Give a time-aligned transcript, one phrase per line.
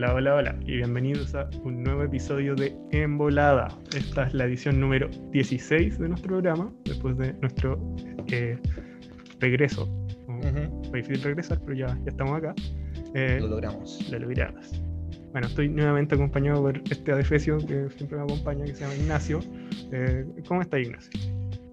[0.00, 3.68] Hola, hola, hola y bienvenidos a un nuevo episodio de Embolada.
[3.94, 7.78] Esta es la edición número 16 de nuestro programa, después de nuestro
[8.28, 8.58] eh,
[9.40, 9.86] regreso.
[10.88, 12.54] Fue difícil regresar, pero ya, ya estamos acá.
[13.12, 14.10] Eh, lo logramos.
[14.10, 14.82] Lo logramos.
[15.32, 19.40] Bueno, estoy nuevamente acompañado por este adefesio que siempre me acompaña, que se llama Ignacio.
[19.92, 21.10] Eh, ¿Cómo está Ignacio?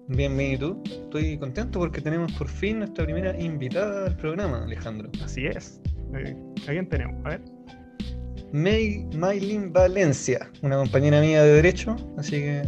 [0.08, 0.82] Bien, ¿y tú?
[0.84, 5.08] Estoy contento porque tenemos por fin nuestra primera invitada al programa, Alejandro.
[5.24, 5.80] Así es.
[6.14, 7.24] Eh, ¿A quién tenemos?
[7.24, 7.57] A ver.
[8.52, 12.62] May Maylin Valencia, una compañera mía de Derecho, así que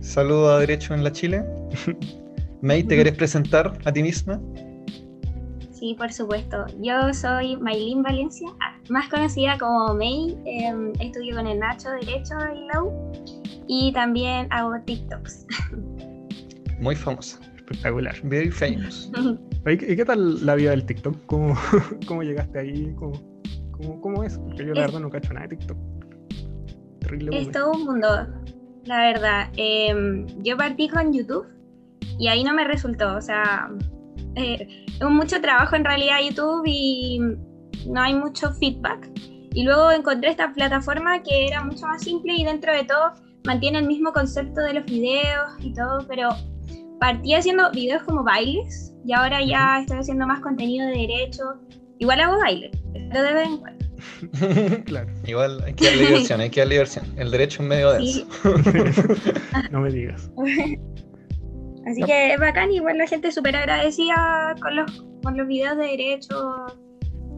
[0.00, 1.44] saludo a Derecho en la Chile.
[2.62, 4.40] May, ¿te querés presentar a ti misma?
[5.72, 6.64] Sí, por supuesto.
[6.80, 8.48] Yo soy Maylin Valencia,
[8.88, 10.34] más conocida como May.
[10.46, 12.82] Em, estudio con el Nacho Derecho en la
[13.68, 15.46] y también hago TikToks.
[16.80, 17.38] Muy famosa.
[17.56, 18.14] Espectacular.
[18.22, 19.10] Very famous.
[19.66, 21.26] ¿Y qué tal la vida del TikTok?
[21.26, 21.54] ¿Cómo,
[22.06, 22.94] cómo llegaste ahí?
[22.96, 23.12] ¿Cómo,
[24.00, 24.38] cómo, es?
[24.38, 25.78] Porque yo la verdad no cacho nada de TikTok.
[27.00, 27.40] Terrible.
[27.40, 28.08] Es todo un mundo,
[28.84, 29.48] la verdad.
[29.56, 31.46] Em, yo partí con YouTube
[32.18, 33.16] y ahí no me resultó.
[33.16, 33.70] O sea,
[34.34, 37.20] eh, es mucho trabajo en realidad YouTube y
[37.88, 39.10] no hay mucho feedback.
[39.52, 43.12] Y luego encontré esta plataforma que era mucho más simple y dentro de todo
[43.44, 46.28] mantiene el mismo concepto de los videos y todo, pero
[47.00, 51.42] partí haciendo videos como bailes y ahora ya estoy haciendo más contenido de derecho.
[51.98, 53.86] Igual hago baile, pero de vez en cuando.
[54.84, 55.08] claro.
[55.26, 57.06] Igual hay que darle diversión, hay que darle diversión.
[57.16, 58.26] El derecho es medio de eso.
[59.70, 60.30] no me digas.
[61.86, 65.84] Así que es bacán, igual la gente súper agradecida con los, con los videos de
[65.84, 66.66] derecho.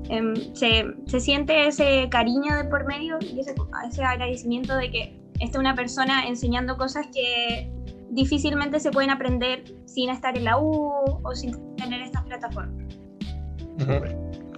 [0.08, 3.54] Em, se, se, siente ese cariño de por medio y ese,
[3.86, 7.70] ese agradecimiento de que está una persona enseñando cosas que
[8.10, 12.86] difícilmente se pueden aprender sin estar en la U o sin tener estas plataformas.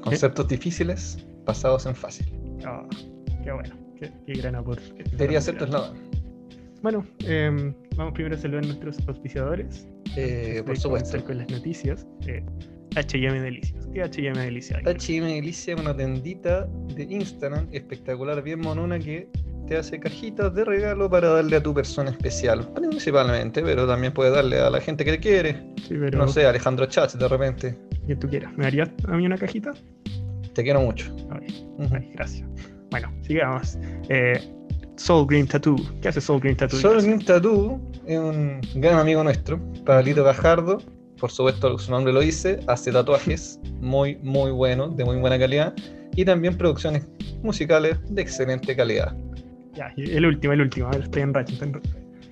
[0.02, 2.26] Conceptos difíciles pasados en fácil.
[2.64, 2.86] Ah,
[3.42, 5.04] qué bueno, qué, gran aporte.
[5.12, 5.92] Debería ser eslogan.
[6.82, 9.86] Bueno, em, vamos primero a saludar a nuestros auspiciadores.
[10.16, 11.22] Eh, por supuesto.
[11.24, 12.06] con las noticias.
[12.26, 12.42] Eh,
[12.96, 13.86] HM Delicias.
[13.92, 14.82] ¿Qué HM Delicias?
[14.82, 19.28] HM Delicias es una tendita de Instagram espectacular, bien monona que
[19.68, 24.34] te hace cajitas de regalo para darle a tu persona especial, principalmente, pero también puedes
[24.34, 25.62] darle a la gente que te quiere.
[26.12, 27.78] No sé, Alejandro Chats de repente.
[28.10, 28.52] Que tú quieras.
[28.56, 29.72] ¿Me harías a mí una cajita?
[30.54, 31.14] Te quiero mucho.
[32.12, 32.44] gracias.
[32.90, 33.78] Bueno, sigamos.
[34.08, 34.52] Eh,
[34.96, 35.76] Soul Green Tattoo.
[36.02, 36.76] ¿Qué hace Soul Green Tattoo?
[36.80, 40.82] Soul Green Tattoo es un gran amigo nuestro, Pablito Gajardo.
[41.20, 42.58] Por supuesto, su nombre lo dice.
[42.66, 45.72] Hace tatuajes muy, muy buenos, de muy buena calidad.
[46.16, 47.06] Y también producciones
[47.44, 49.16] musicales de excelente calidad.
[49.74, 50.88] Ya, el último, el último.
[50.88, 51.54] A ver, estoy en racha.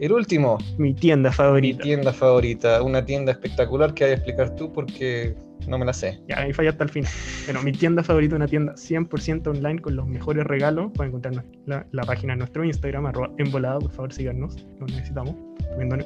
[0.01, 0.59] El último.
[0.77, 1.79] Mi tienda favorita.
[1.79, 2.83] Mi tienda favorita.
[2.83, 5.37] Una tienda espectacular que hay que explicar tú porque
[5.69, 6.21] no me la sé.
[6.29, 7.05] Ya, ahí fallaste al fin.
[7.45, 10.91] Bueno, mi tienda favorita, una tienda 100% online con los mejores regalos.
[10.95, 15.35] Pueden encontrar la, la página en nuestro Instagram, arroba embolada, por favor síganos, lo necesitamos.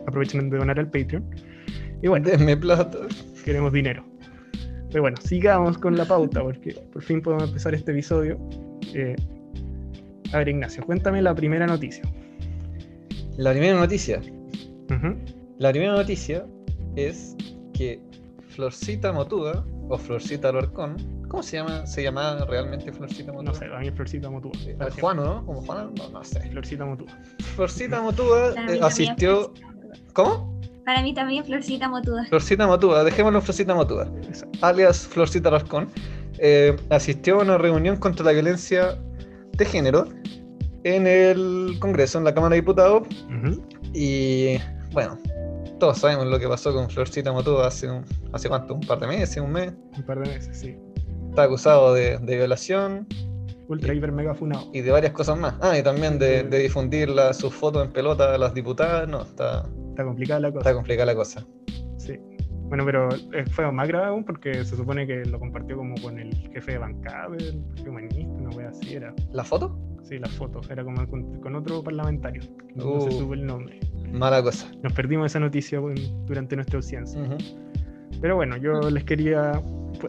[0.07, 1.25] aprovechen de donar al Patreon.
[2.03, 2.99] Y bueno, denme plata.
[3.45, 4.05] Queremos dinero.
[4.91, 8.39] Pero bueno, sigamos con la pauta porque por fin podemos empezar este episodio.
[8.93, 9.17] Eh,
[10.33, 12.03] a ver, Ignacio, cuéntame la primera noticia.
[13.39, 14.21] La primera noticia.
[15.59, 16.45] La primera noticia
[16.97, 17.35] es
[17.73, 18.01] que
[18.55, 20.97] Florcita Motuda, o Florcita Alarcón,
[21.29, 21.87] ¿cómo se llama?
[21.87, 23.53] ¿Se llama realmente Florcita Motuda?
[23.53, 24.53] No sé, a mí es Florcita Motuda.
[24.67, 25.45] Eh, Juan, ¿no?
[25.45, 25.93] ¿Como Juan?
[25.95, 26.41] No, no sé.
[26.51, 27.19] Florcita Motuda.
[27.57, 29.53] Florcita Motuda eh, asistió.
[30.13, 30.61] ¿Cómo?
[30.85, 32.27] Para mí también Florcita Motuda.
[32.27, 34.11] Florcita Motuda, dejémoslo Florcita Motuda.
[34.61, 35.89] Alias Florcita Alarcón.
[36.39, 38.99] Eh, asistió a una reunión contra la violencia
[39.53, 40.09] de género
[40.85, 43.07] en el Congreso, en la Cámara de Diputados.
[43.95, 44.57] Y
[44.93, 45.19] bueno,
[45.83, 49.09] todos sabemos lo que pasó con Florcita Motú hace, un, hace cuánto, un par de
[49.09, 49.73] meses, un mes.
[49.97, 50.77] Un par de meses, sí.
[51.31, 53.05] Está acusado de, violación.
[53.67, 54.71] Ultra, hiper, mega funado.
[54.73, 55.55] Y de varias cosas más.
[55.61, 59.09] Ah, y también de, difundir sus fotos en pelota a las diputadas.
[59.09, 59.69] No, está.
[59.89, 60.61] Está complicada la cosa.
[60.61, 61.45] Está complicada la cosa.
[61.99, 62.17] Sí.
[62.69, 66.17] Bueno, pero eh, fue más grave aún porque se supone que lo compartió como con
[66.17, 69.13] el jefe de bancada del Partido Humanista, una wea así era.
[69.33, 69.77] ¿La foto?
[70.05, 70.61] Sí, la foto.
[70.71, 72.43] Era como con, otro parlamentario.
[72.77, 73.81] No se uh, supo el nombre.
[74.13, 74.71] Mala cosa.
[74.83, 75.81] Nos perdimos esa noticia
[76.27, 77.21] durante nuestra ausencia.
[78.21, 79.63] Pero bueno, yo les quería.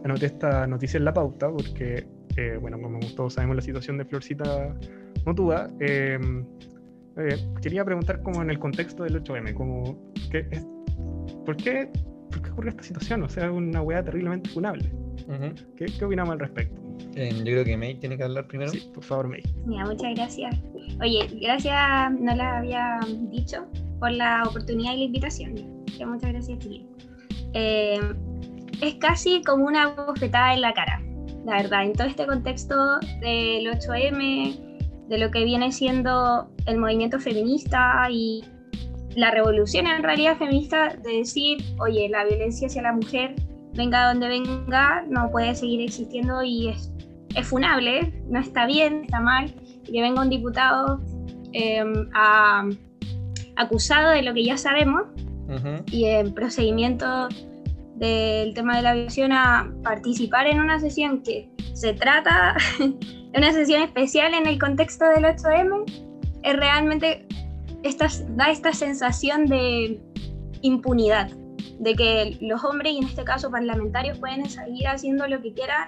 [0.04, 2.08] Anoté esta noticia en la pauta porque,
[2.38, 4.76] eh, bueno, como todos sabemos la situación de Florcita
[5.26, 6.46] Motuda, em,
[7.18, 10.66] eh, quería preguntar como en el contexto del 8M, como, ¿qué es,
[11.46, 11.92] ¿por qué
[12.34, 13.24] ¿por qué ocurre esta situación?
[13.24, 14.92] O sea, es una weá terriblemente funable.
[15.78, 16.82] ¿Qué, ¿Qué, opinamos al respecto?
[17.16, 18.72] Eh, yo creo que May tiene que hablar primero.
[18.72, 19.44] Sí, por favor, May.
[19.66, 20.56] Mira, muchas gracias.
[21.00, 23.00] Oye, gracias, no la había
[23.32, 23.66] dicho,
[24.04, 25.54] por la oportunidad y la invitación.
[26.06, 26.86] muchas gracias, ti.
[27.54, 28.02] Eh,
[28.82, 31.02] es casi como una bofetada en la cara.
[31.46, 32.76] la verdad, en todo este contexto
[33.22, 38.44] del 8M, de lo que viene siendo el movimiento feminista y
[39.16, 43.36] la revolución en realidad feminista de decir, oye, la violencia hacia la mujer,
[43.74, 46.92] venga donde venga, no puede seguir existiendo y es,
[47.36, 49.54] es funable, no está bien, está mal,
[49.86, 51.00] que venga un diputado
[51.54, 52.10] em,
[53.56, 55.04] acusado de lo que ya sabemos
[55.92, 57.28] y en procedimiento
[57.96, 62.96] del tema de la violación a participar en una sesión que se trata de
[63.38, 65.84] una sesión especial en el contexto del 8M,
[66.44, 67.28] es realmente
[67.84, 70.02] esta, da esta sensación de
[70.62, 71.30] impunidad,
[71.80, 75.86] de que los hombres, y en este caso parlamentarios, pueden seguir haciendo lo que quieran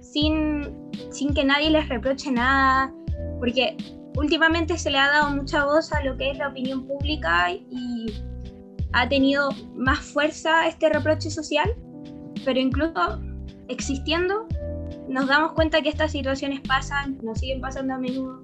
[0.00, 0.68] sin,
[1.10, 2.92] sin que nadie les reproche nada,
[3.38, 3.76] porque
[4.16, 8.06] últimamente se le ha dado mucha voz a lo que es la opinión pública y
[8.92, 11.70] ha tenido más fuerza este reproche social,
[12.44, 13.20] pero incluso
[13.68, 14.48] existiendo,
[15.08, 18.40] nos damos cuenta que estas situaciones pasan, nos siguen pasando a menudo,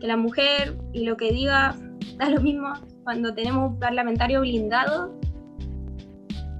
[0.00, 1.74] que la mujer y lo que diga
[2.18, 5.18] da lo mismo cuando tenemos un parlamentario blindado.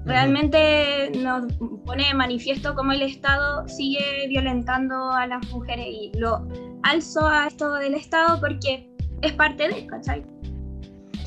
[0.05, 1.51] Realmente nos
[1.83, 6.47] pone de manifiesto cómo el Estado sigue violentando a las mujeres y lo
[6.83, 8.87] alzo a esto del Estado porque
[9.23, 10.23] es parte de, ¿cachai?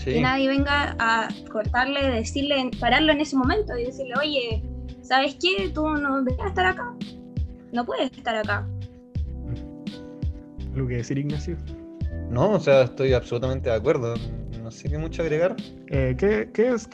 [0.04, 4.62] Que nadie venga a cortarle, decirle, pararlo en ese momento y decirle, oye,
[5.02, 5.70] ¿sabes qué?
[5.70, 6.94] Tú no debes estar acá.
[7.72, 8.66] No puedes estar acá.
[10.74, 11.56] ¿Algo que decir, Ignacio?
[12.30, 14.14] No, o sea, estoy absolutamente de acuerdo.
[14.62, 15.56] No sé qué mucho agregar.
[15.88, 16.88] Eh, ¿qué, qué, es,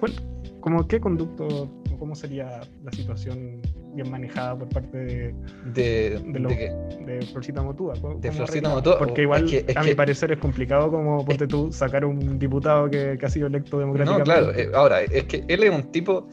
[0.64, 1.68] como, ¿Qué conducto,
[1.98, 3.60] cómo sería la situación
[3.92, 5.34] bien manejada por parte de,
[5.74, 7.92] de, de, de, Florcita Motúa.
[8.18, 8.98] De Florcita Motúa.
[8.98, 9.46] Porque igual,
[9.76, 13.78] a mi parecer, es complicado como, ponte tú, sacar un diputado que, ha sido electo
[13.78, 14.30] democráticamente.
[14.30, 14.58] No, claro.
[14.58, 16.26] Eh, ahora, es que él es un tipo,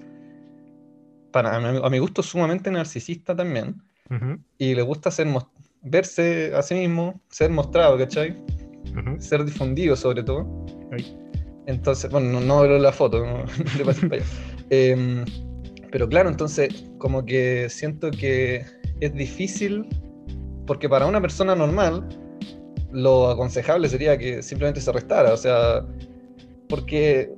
[1.31, 3.81] para, a mi gusto, sumamente narcisista también.
[4.57, 5.27] Y le gusta ser,
[5.81, 8.41] verse a sí mismo, ser mostrado, ¿cachai?
[9.19, 10.47] Ser difundido, sobre todo.
[11.71, 13.45] Entonces, bueno, no, veo la foto, no,
[14.11, 14.23] allá.
[14.69, 15.25] Eh,
[15.91, 18.65] pero claro, entonces como que siento que
[18.99, 19.87] es difícil,
[20.65, 22.07] porque para una persona normal
[22.91, 25.85] lo aconsejable sería que simplemente se restara, o sea,
[26.67, 27.33] porque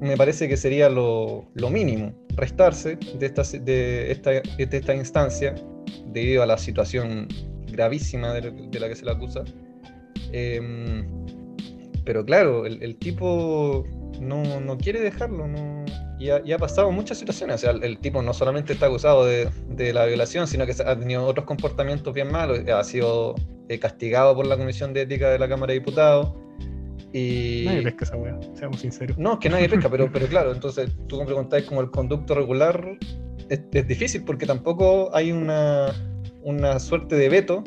[0.00, 5.54] me parece que sería lo, mínimo, restarse de esta, de, de esta instancia
[6.12, 7.28] debido a la situación
[7.74, 9.44] gravísima de, la que se le acusa.
[10.32, 11.23] Em,
[12.04, 13.84] pero claro, el, tipo
[14.20, 15.84] no, no, quiere dejarlo, no,
[16.18, 17.56] y ha, pasado muchas situaciones.
[17.56, 21.24] O sea, el, tipo no solamente está acusado de, la violación, sino que ha tenido
[21.24, 22.60] otros comportamientos bien malos.
[22.68, 23.34] Ha sido
[23.68, 26.34] eh, castigado por la Comisión de Ética de la Cámara de Diputados.
[27.12, 27.64] Y...
[27.66, 29.18] Nadie pesca esa weá, seamos sinceros.
[29.18, 32.34] No, es que nadie pesca, pero, pero claro, entonces tú me preguntáis como el conducto
[32.34, 32.98] regular
[33.48, 35.92] es, es difícil porque tampoco hay una,
[36.42, 37.62] una suerte de veto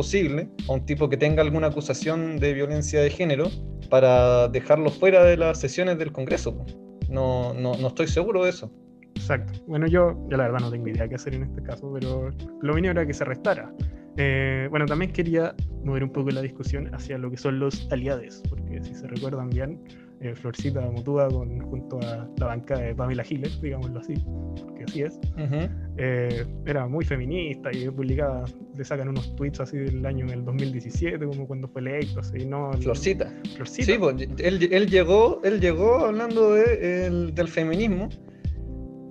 [0.00, 3.50] posible a un tipo que tenga alguna acusación de violencia de género
[3.90, 6.56] para dejarlo fuera de las sesiones del Congreso.
[7.10, 8.72] No, no, no estoy seguro de eso.
[9.14, 9.52] Exacto.
[9.66, 12.30] Bueno, yo, yo la verdad no tengo idea qué hacer en este caso, pero
[12.62, 13.70] lo mínimo era que se restara.
[14.16, 15.54] Eh, bueno, también quería
[15.84, 19.50] mover un poco la discusión hacia lo que son los aliados, porque si se recuerdan
[19.50, 19.78] bien,
[20.20, 24.14] eh, Florcita Motúa con, junto a la banca de Pamela Giles, digámoslo así,
[24.62, 25.18] porque así es,
[25.96, 28.44] eh, era muy feminista y publicaba,
[28.76, 32.70] le sacan unos tweets así del año del 2017, como cuando fue electo, así, ¿no?
[33.56, 33.92] Florcita.
[33.92, 38.10] Sí, pues, él, él, llegó, él llegó hablando de, del feminismo,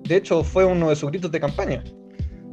[0.04, 1.84] de hecho fue uno de sus gritos de campaña.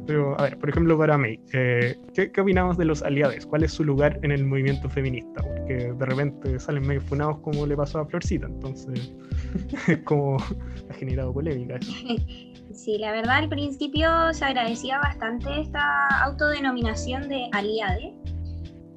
[0.07, 3.45] Pero, a ver, por ejemplo, para mí, eh, ¿qué, opinamos de los aliados?
[3.45, 5.43] ¿Cuál es su lugar en el movimiento feminista?
[5.43, 9.11] Porque de repente salen medio funados como le pasó a Florcita, entonces
[10.05, 11.91] como ha generado polémica eso.
[12.73, 18.13] Sí, la verdad al principio se agradecía bastante esta autodenominación de aliade,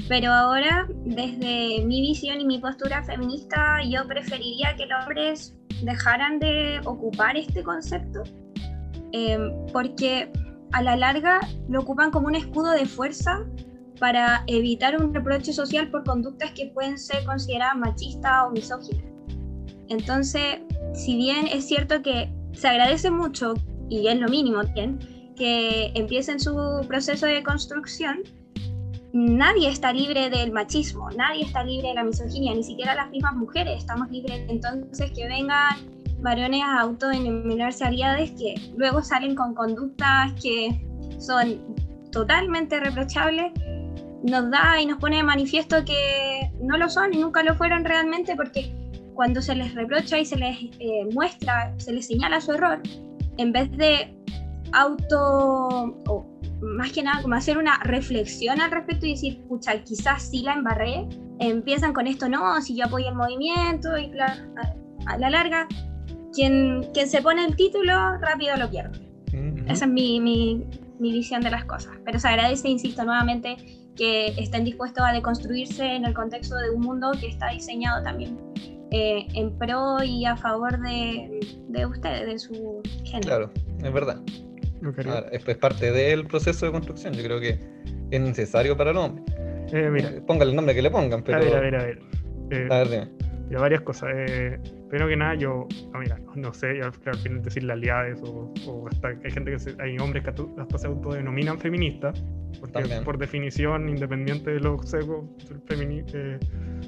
[0.06, 6.40] pero ahora desde mi visión y mi postura feminista yo preferiría que los hombres dejaran
[6.40, 8.22] de ocupar este concepto,
[9.12, 9.38] eh,
[9.72, 10.30] porque
[10.72, 13.44] a la larga lo ocupan como un escudo de fuerza
[13.98, 19.04] para evitar un reproche social por conductas que pueden ser consideradas machistas o misóginas.
[19.88, 20.60] Entonces,
[20.94, 23.54] si bien es cierto que se agradece mucho,
[23.88, 24.98] y es lo mínimo bien,
[25.36, 26.54] que empiecen su
[26.86, 28.20] proceso de construcción,
[29.12, 33.34] nadie está libre del machismo, nadie está libre de la misoginia, ni siquiera las mismas
[33.34, 34.42] mujeres estamos libres.
[34.48, 35.76] Entonces, que vengan
[36.20, 40.86] varones a autodenominarse aliados que luego salen con conductas que
[41.18, 41.74] son
[42.12, 43.52] totalmente reprochables,
[44.24, 47.84] nos da y nos pone de manifiesto que no lo son y nunca lo fueron
[47.84, 48.74] realmente porque
[49.14, 52.80] cuando se les reprocha y se les eh, muestra, se les señala su error,
[53.36, 54.16] en vez de
[54.72, 56.26] auto, o
[56.62, 60.54] más que nada como hacer una reflexión al respecto y decir, pucha, quizás sí la
[60.54, 61.08] embarré,
[61.38, 65.66] empiezan con esto, no, si yo apoyo el movimiento y a, la larga,
[66.32, 68.98] quien, quien se pone el título rápido lo pierde.
[69.68, 70.66] Esa es mi, mi,
[70.98, 71.92] mi visión de las cosas.
[72.04, 73.56] Pero se agradece, insisto nuevamente,
[73.96, 78.38] que estén dispuestos a deconstruirse en el contexto de un mundo que está diseñado también
[78.90, 83.20] eh, en pro y a favor de, de ustedes, de su género.
[83.20, 84.22] Claro, es verdad.
[85.32, 87.14] es, parte del proceso de construcción.
[87.14, 87.60] Yo creo que
[88.10, 89.22] es necesario para el hombre.
[89.72, 90.08] Eh, mira.
[90.08, 91.38] Eh, póngale el nombre que le pongan, pero.
[91.38, 91.98] A ver, a ver, a ver.
[92.50, 92.88] Eh, a ver,
[93.48, 94.10] dime varias cosas.
[94.12, 94.60] Eh,
[94.90, 95.68] primero que nada, yo,
[96.34, 100.24] no, sé, al final decir las aliadas o, o, hasta hay gente que hay hombres
[100.24, 102.20] que hasta se autodenominan feministas,
[102.58, 105.24] porque por definición, independiente de los sexos,
[105.70, 106.38] eh,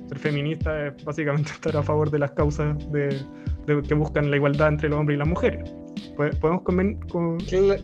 [0.08, 3.16] ser, feminista es básicamente estar a favor de las causas de,
[3.86, 5.72] que buscan la igualdad entre los hombres y las mujeres.
[6.16, 7.38] Podemos comer con,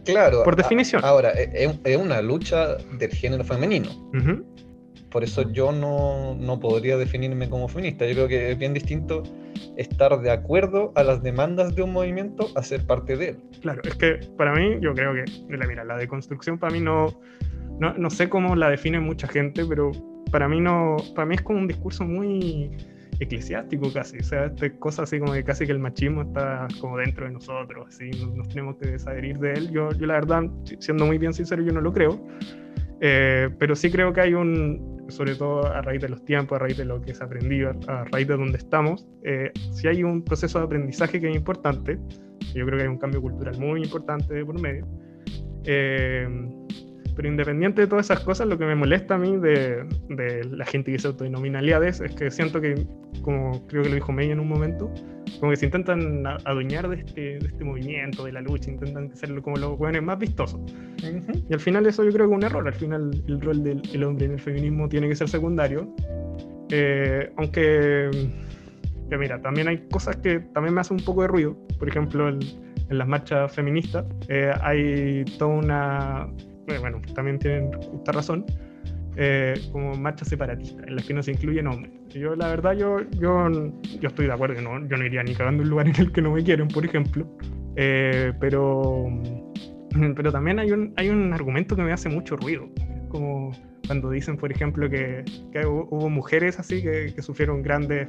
[0.04, 0.42] claro.
[0.42, 1.04] Por definición.
[1.04, 3.88] Ahora, es, una lucha del género femenino.
[5.10, 8.06] Por eso yo no, no, podría definirme como feminista.
[8.06, 9.22] Yo creo que es bien distinto
[9.76, 13.36] estar de acuerdo a las demandas de un movimiento a ser parte de él.
[13.62, 17.18] Claro, es que para mí, yo creo que, mira, la deconstrucción para mí no,
[17.78, 19.92] no, no sé cómo la define mucha gente, pero
[20.30, 22.70] para mí no, para mí es como un discurso muy
[23.20, 26.98] eclesiástico casi, o sea, esta cosa así como que casi que el machismo está como
[26.98, 29.70] dentro de nosotros, así nos, tenemos que desadherir de él.
[29.70, 30.44] Yo, yo la verdad,
[30.78, 32.20] siendo muy bien sincero, yo no lo creo,
[33.00, 36.58] eh, pero sí creo que hay un, sobre todo a raíz de los tiempos, a
[36.60, 40.22] raíz de lo que se aprendido, a raíz de donde estamos, eh, si hay un
[40.22, 41.98] proceso de aprendizaje que es importante,
[42.54, 44.86] yo creo que hay un cambio cultural muy importante por medio.
[45.64, 46.26] Eh,
[47.18, 50.64] pero independiente de todas esas cosas, lo que me molesta a mí de, de la
[50.64, 52.86] gente que se autodenomina aliades es que siento que,
[53.22, 54.88] como creo que lo dijo May en un momento,
[55.40, 59.42] como que se intentan adueñar de este, de este movimiento, de la lucha, intentan hacerlo
[59.42, 60.60] como los jóvenes más vistosos.
[61.48, 64.04] Y al final eso yo creo que es un error, al final el rol del
[64.04, 65.92] hombre en el feminismo tiene que ser secundario,
[66.70, 68.10] eh, aunque,
[69.10, 72.28] que mira, también hay cosas que también me hacen un poco de ruido, por ejemplo,
[72.28, 72.38] en
[72.96, 76.28] las marchas feministas eh, hay toda una
[76.78, 78.44] bueno, también tienen justa razón,
[79.16, 81.92] eh, como marchas separatistas, en las que no se incluyen hombres.
[82.10, 83.48] Yo, la verdad, yo, yo,
[84.00, 84.86] yo estoy de acuerdo, ¿no?
[84.86, 87.26] yo no iría ni cagando un lugar en el que no me quieren, por ejemplo,
[87.76, 89.06] eh, pero,
[90.14, 92.68] pero también hay un, hay un argumento que me hace mucho ruido,
[93.08, 93.52] como
[93.86, 98.08] cuando dicen, por ejemplo, que, que hubo mujeres así que, que sufrieron grandes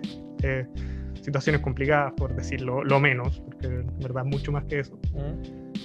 [1.22, 5.00] situaciones complicadas, por decirlo lo menos, porque en verdad mucho más que eso.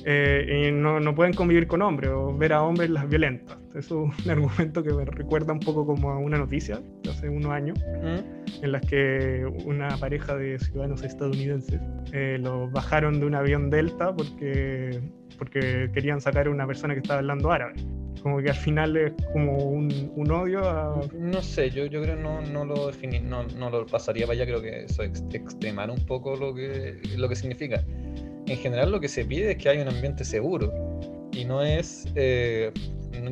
[0.05, 3.57] Eh, y no, no, pueden convivir con hombres o ver a hombres las violentas.
[3.75, 7.29] Eso es un argumento que me recuerda un poco como a una noticia de hace
[7.29, 7.79] unos años,
[8.63, 11.81] en las que una pareja de ciudadanos estadounidenses
[12.13, 15.01] eh, los bajaron de un avión Delta porque,
[15.39, 17.75] porque querían sacar a una persona que estaba hablando árabe
[18.25, 20.99] como que al final es como un, un odio a...
[21.13, 24.41] No sé, yo, yo creo que no, no lo definí, no, no, lo pasaría para
[24.41, 27.85] allá, creo que eso es extremar un poco lo que, lo que significa.
[28.47, 30.73] En general lo que se pide es que haya un ambiente seguro
[31.33, 32.07] y no es...
[32.15, 32.73] Eh,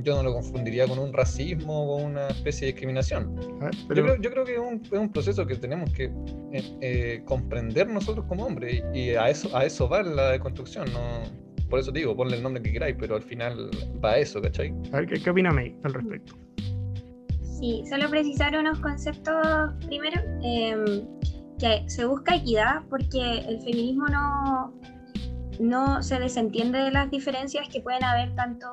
[0.05, 3.37] yo no lo confundiría con un racismo o una especie de discriminación.
[3.61, 6.05] Ah, yo, creo, yo, creo, que es un, es un, proceso que tenemos que
[6.53, 10.91] eh, eh, comprender nosotros como hombres y, y, a, eso, a eso va la deconstrucción,
[10.93, 11.43] no
[11.73, 13.71] por eso digo, ponle el nombre que queráis, pero al final
[14.05, 14.75] va a eso, ¿cachai?
[14.93, 16.35] A ver, ¿qué, opina May al respecto?
[17.41, 21.07] Sí, solo precisar unos conceptos primero, em,
[21.59, 24.75] que se busca equidad porque el feminismo no,
[25.63, 28.69] no se desentiende de las diferencias que pueden haber tanto,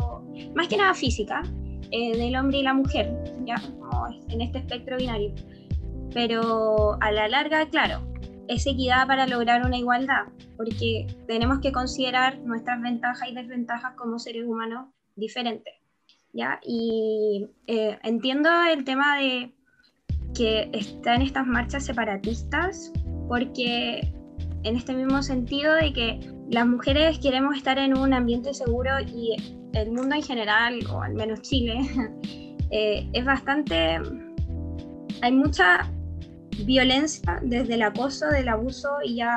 [0.55, 1.43] más que nada física,
[1.91, 3.15] eh, del hombre y la mujer,
[3.45, 3.61] ya,
[4.29, 5.33] en este espectro binario.
[6.13, 8.01] Pero a la larga, claro,
[8.47, 10.25] es equidad para lograr una igualdad,
[10.57, 15.75] porque tenemos que considerar nuestras ventajas y desventajas como seres humanos diferentes.
[16.33, 16.59] ¿ya?
[16.63, 19.53] Y eh, entiendo el tema de
[20.35, 22.91] que están estas marchas separatistas,
[23.27, 24.11] porque
[24.63, 29.35] en este mismo sentido de que las mujeres queremos estar en un ambiente seguro y
[29.73, 31.79] el mundo en general, o al menos Chile,
[32.71, 33.99] eh, es bastante...
[35.21, 35.91] Hay mucha
[36.65, 39.35] violencia, desde el acoso, del abuso y ya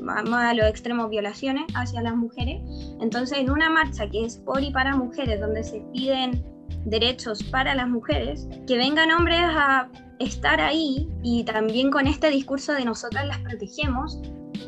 [0.00, 2.60] más a los extremos violaciones hacia las mujeres.
[3.00, 6.44] Entonces, en una marcha que es por y para mujeres, donde se piden
[6.86, 12.72] derechos para las mujeres, que vengan hombres a estar ahí y también con este discurso
[12.72, 14.20] de nosotras las protegemos,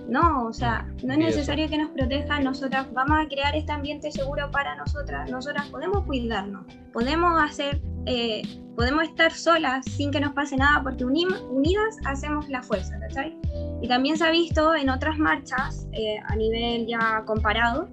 [0.08, 4.10] no, o sea, no es necesario que nos protejan, nosotras vamos a crear este ambiente
[4.10, 8.42] seguro para nosotras, nosotras podemos cuidarnos, podemos hacer, eh,
[8.76, 13.36] podemos estar solas sin que nos pase nada porque unidas hacemos la fuerza, ¿cachai?
[13.82, 17.88] Y también se ha visto en otras marchas, eh, a nivel ya comparado,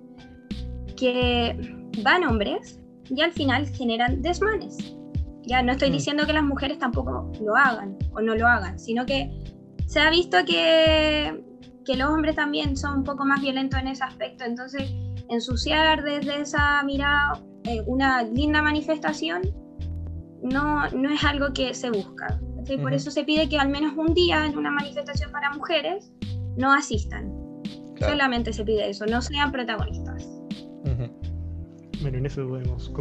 [0.95, 1.57] que
[2.03, 2.79] van hombres
[3.09, 4.95] y al final generan desmanes.
[5.45, 5.93] Ya no estoy mm.
[5.93, 9.29] diciendo que las mujeres tampoco lo hagan o no lo hagan, sino que
[9.85, 11.43] se ha visto que,
[11.85, 14.43] que los hombres también son un poco más violentos en ese aspecto.
[14.43, 14.93] Entonces,
[15.29, 19.41] ensuciar desde esa mirada eh, una linda manifestación
[20.41, 22.39] no, no es algo que se busca.
[22.81, 26.11] Por eso se pide que al menos un día en una manifestación para mujeres
[26.57, 27.31] no asistan.
[27.99, 30.29] Solamente se pide eso, no sean protagonistas.
[32.01, 32.91] Bueno, en eso podemos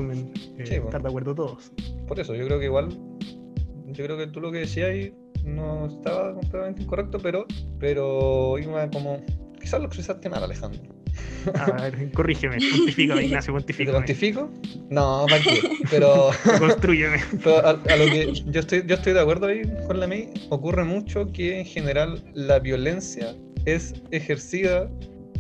[0.59, 1.73] eh, estar de acuerdo todos.
[2.07, 2.89] Por eso, yo creo que igual,
[3.87, 4.91] yo creo que tú lo que decías
[5.45, 7.47] no estaba completamente incorrecto, pero,
[7.79, 9.25] pero iba como,
[9.61, 10.81] quizás lo expresaste mal, Alejandro.
[11.59, 13.93] A ver, corrígeme, pontifícame, Ignacio, pontifícame.
[13.93, 14.51] ¿Te pontifico?
[14.91, 15.61] No, ¿para qué?
[15.91, 16.31] Pero.
[16.59, 17.19] Construyeme.
[17.65, 21.31] a, lo que yo estoy, yo estoy de acuerdo ahí con la May, ocurre mucho
[21.33, 23.35] que en general la violencia
[23.65, 24.91] es ejercida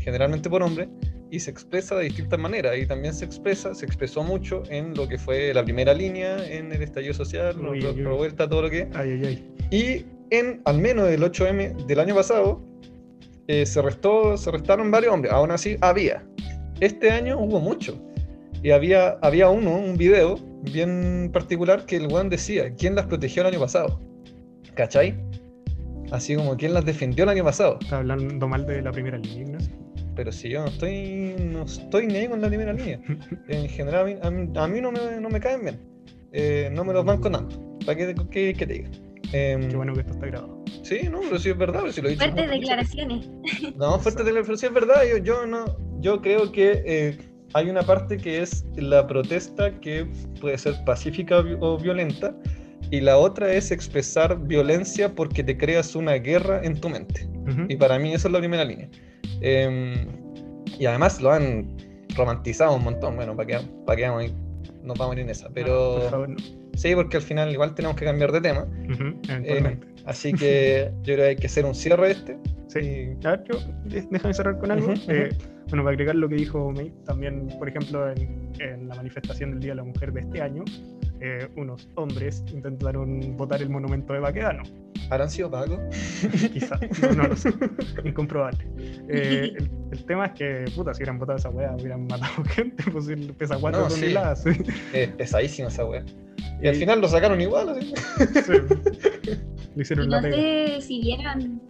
[0.01, 0.89] generalmente por hombres
[1.33, 2.77] y se expresa de distintas maneras.
[2.77, 6.71] Y también se expresa, se expresó mucho en lo que fue la primera línea, en
[6.71, 7.57] el estallido social,
[7.97, 8.87] revuelta, todo lo que.
[8.93, 9.55] Ay, ay, ay.
[9.71, 12.63] Y en al menos el 8M del año pasado,
[13.49, 16.23] eh, se, restó, se restaron varios hombres, aún así había.
[16.81, 17.99] Este año hubo mucho.
[18.63, 20.39] Y había, había uno, un video
[20.71, 23.99] bien particular que el weón decía, ¿quién las protegió el año pasado?
[24.75, 25.19] ¿Cachai?
[26.11, 27.79] Así como, ¿quién las defendió el año pasado?
[27.81, 29.59] Está hablando mal de la primera línea,
[30.15, 33.01] Pero si yo no estoy, no estoy ni con la primera línea.
[33.49, 35.81] En general, a mí, no, me, no, me, caen bien.
[36.33, 37.79] Eh, no me los van con tanto.
[37.85, 38.91] ¿Para qué, qué, qué te diga?
[39.33, 40.63] Em, Qué bueno que esto está grabado.
[40.83, 41.85] Sí, no, pero sí es verdad.
[41.91, 43.31] Si lo he dicho fuertes declaraciones.
[43.77, 45.03] No, fuertes declaraciones, pero sí es verdad.
[45.09, 45.65] Yo, yo, no,
[46.01, 47.19] yo creo que eh,
[47.55, 50.07] hay una parte que es la protesta que
[50.41, 52.35] puede ser pacífica o violenta,
[52.91, 57.27] y la otra es expresar violencia porque te creas una guerra en tu mente.
[57.69, 58.89] Y para mí eso es la primera línea.
[59.43, 60.07] Em,
[60.79, 61.77] y además lo han
[62.17, 63.17] romantizado un montón.
[63.17, 64.33] Bueno, para que, para que vamos,
[64.83, 65.49] nos vamos a ir en esa.
[65.53, 66.27] Pero.
[66.75, 68.67] Sí, porque al final igual tenemos que cambiar de tema.
[69.29, 72.39] Eh, así que yo creo que hay que hacer un cierre este.
[72.69, 73.11] Sí.
[73.25, 74.95] A ver, yo, déjame cerrar con algo.
[75.09, 75.29] Eh,
[75.69, 79.73] bueno, para agregar lo que dijo May, también, por ejemplo, en, la manifestación del Día
[79.73, 80.65] de la Mujer de este año,
[81.25, 84.65] eh, unos hombres intentaron votar el monumento de Baquedano.
[85.09, 85.79] ¿Habrán sido pagos?
[86.53, 86.81] Quizás,
[87.17, 87.53] no, lo sé,
[88.05, 88.67] incomprobable.
[89.09, 93.07] el, tema es que, puta, si hubieran votado esa weá, hubieran matado gente, pues
[93.39, 94.45] pesa 4 toneladas.
[94.93, 96.05] Es pesadísima esa weá.
[96.61, 97.95] Y al final lo sacaron igual, así.
[99.77, 101.63] hicieron no sé si vieron,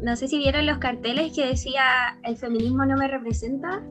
[0.00, 3.82] no sé si vieron los carteles que decía el feminismo no me representa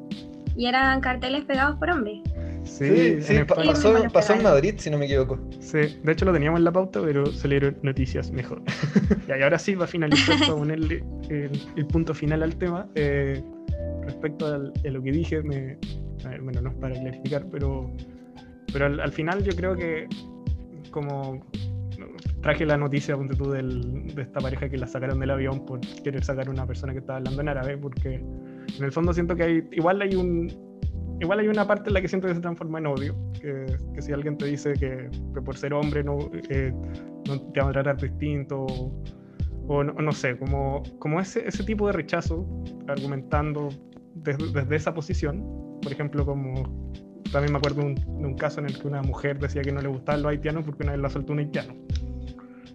[0.56, 2.22] y eran carteles pegados por hombres.
[2.66, 5.40] Sí, sí, pasó, en Madrid, si no me equivoco.
[5.60, 8.62] Sí, de hecho lo teníamos en la pauta, pero salieron noticias mejor.
[9.28, 12.88] y ahora sí, va a finalizar para ponerle el, punto final al tema.
[12.96, 13.42] Eh,
[14.04, 15.78] respecto a lo que dije, me,
[16.42, 17.92] bueno, no es para clarificar, pero
[18.76, 20.06] pero al, final yo creo que
[20.92, 21.46] como
[22.42, 26.26] traje la noticia tú, del, de esta pareja que la sacaron del avión por querer
[26.26, 29.44] sacar a una persona que estaba hablando en árabe, porque en el fondo siento que
[29.44, 30.52] hay, igual hay un
[31.20, 34.02] igual hay una parte en la que siento que se transforma en odio, que, que
[34.02, 35.10] si alguien te dice que,
[35.42, 36.18] por ser hombre no,
[36.50, 36.74] eh,
[37.28, 38.66] no, te va a tratar distinto,
[39.68, 42.46] o, no, sé, como, como ese, ese tipo de rechazo,
[42.88, 43.70] argumentando
[44.14, 45.44] desde, desde esa posición,
[45.82, 46.86] por ejemplo, como
[47.32, 49.88] también me acuerdo de un, caso en el que una mujer decía que no le
[49.88, 51.74] gustaban los haitianos porque una vez la soltó un haitiano.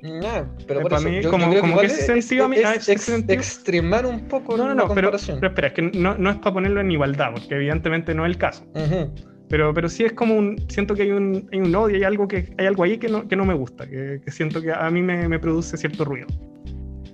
[0.03, 2.57] No, pero eh, para mí, como, como que ese sentido a mí.
[2.57, 6.37] Es, extremar un poco no, no, no, pero, pero, espera, es que no, no, es
[6.37, 8.67] para ponerlo en igualdad, porque evidentemente no es el caso.
[9.49, 10.57] Pero, pero sí es como un.
[10.69, 13.27] Siento que hay un, hay un odio, hay algo, que, hay algo ahí que no,
[13.27, 16.29] que no me gusta, que, que siento que a mí me, me produce cierto ruido.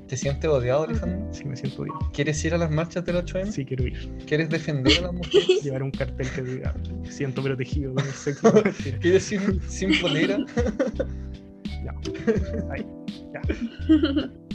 [0.08, 1.26] ¿Te sientes odiado, Alejandro?
[1.32, 1.98] Sí, me siento odiado.
[2.12, 3.50] ¿Quieres ir a las marchas del 8M?
[3.50, 4.08] Sí, quiero ir.
[4.26, 5.48] ¿Quieres defender a las mujeres?
[5.64, 6.74] Llevar un cartel que diga,
[7.08, 8.52] siento protegido con el sexo.
[9.00, 10.38] ¿Quieres ir sin polera?
[11.86, 12.70] ya.
[12.70, 12.86] Ahí.
[13.32, 13.42] Ya.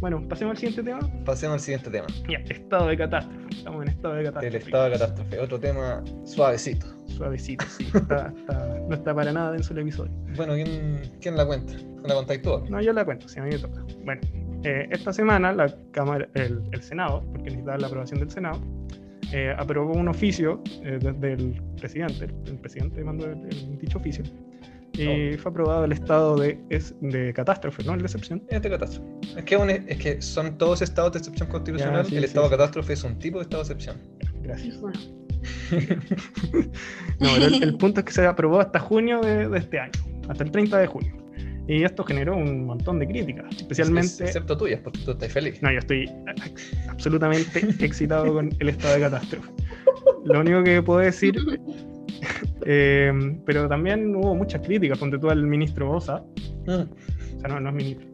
[0.00, 1.00] Bueno, pasemos al siguiente tema.
[1.24, 2.06] Pasemos al siguiente tema.
[2.28, 3.48] Ya, estado de catástrofe.
[3.50, 4.56] Estamos en estado de catástrofe.
[4.56, 6.86] El estado de catástrofe, otro tema suavecito.
[7.08, 7.88] Suavecito, sí.
[7.92, 8.32] Está,
[8.88, 10.12] no está para nada denso el episodio.
[10.36, 11.72] Bueno, ¿quién, quién la cuenta?
[12.04, 12.64] ¿La contáis tú?
[12.70, 13.84] No, yo la cuento, si a mí me toca.
[14.04, 14.20] Bueno,
[14.64, 18.60] eh, esta semana la Cámara, el, Senado, porque necesitaba la aprobación del Senado,
[19.32, 24.24] eh, aprobó un oficio eh, del presidente, el presidente mandó el, dicho oficio,
[24.98, 27.94] y fue aprobado el estado de, es, de catástrofe, ¿no?
[27.94, 28.42] El de excepción.
[28.48, 29.08] Es de catástrofe.
[29.36, 32.04] Es que, es que son todos estados de excepción constitucional.
[32.10, 33.96] el estado de catástrofe es un tipo de estado de excepción.
[34.42, 34.80] Gracias.
[37.20, 39.92] no, el, punto es que se aprobó hasta junio de, de este año,
[40.28, 41.18] hasta el 30 de junio.
[41.68, 44.24] Y esto generó un montón de críticas, especialmente...
[44.24, 45.60] Excepto tuyas, porque tú estás feliz.
[45.60, 46.10] No, yo estoy
[46.88, 49.50] absolutamente excitado con el estado de catástrofe.
[50.24, 51.36] lo único que puedo decir,
[52.66, 53.12] eh,
[53.44, 56.24] pero también hubo muchas críticas, ponte tú al ministro Bosa.
[56.66, 56.70] Mm.
[56.70, 58.08] O sea, no, no es ministro,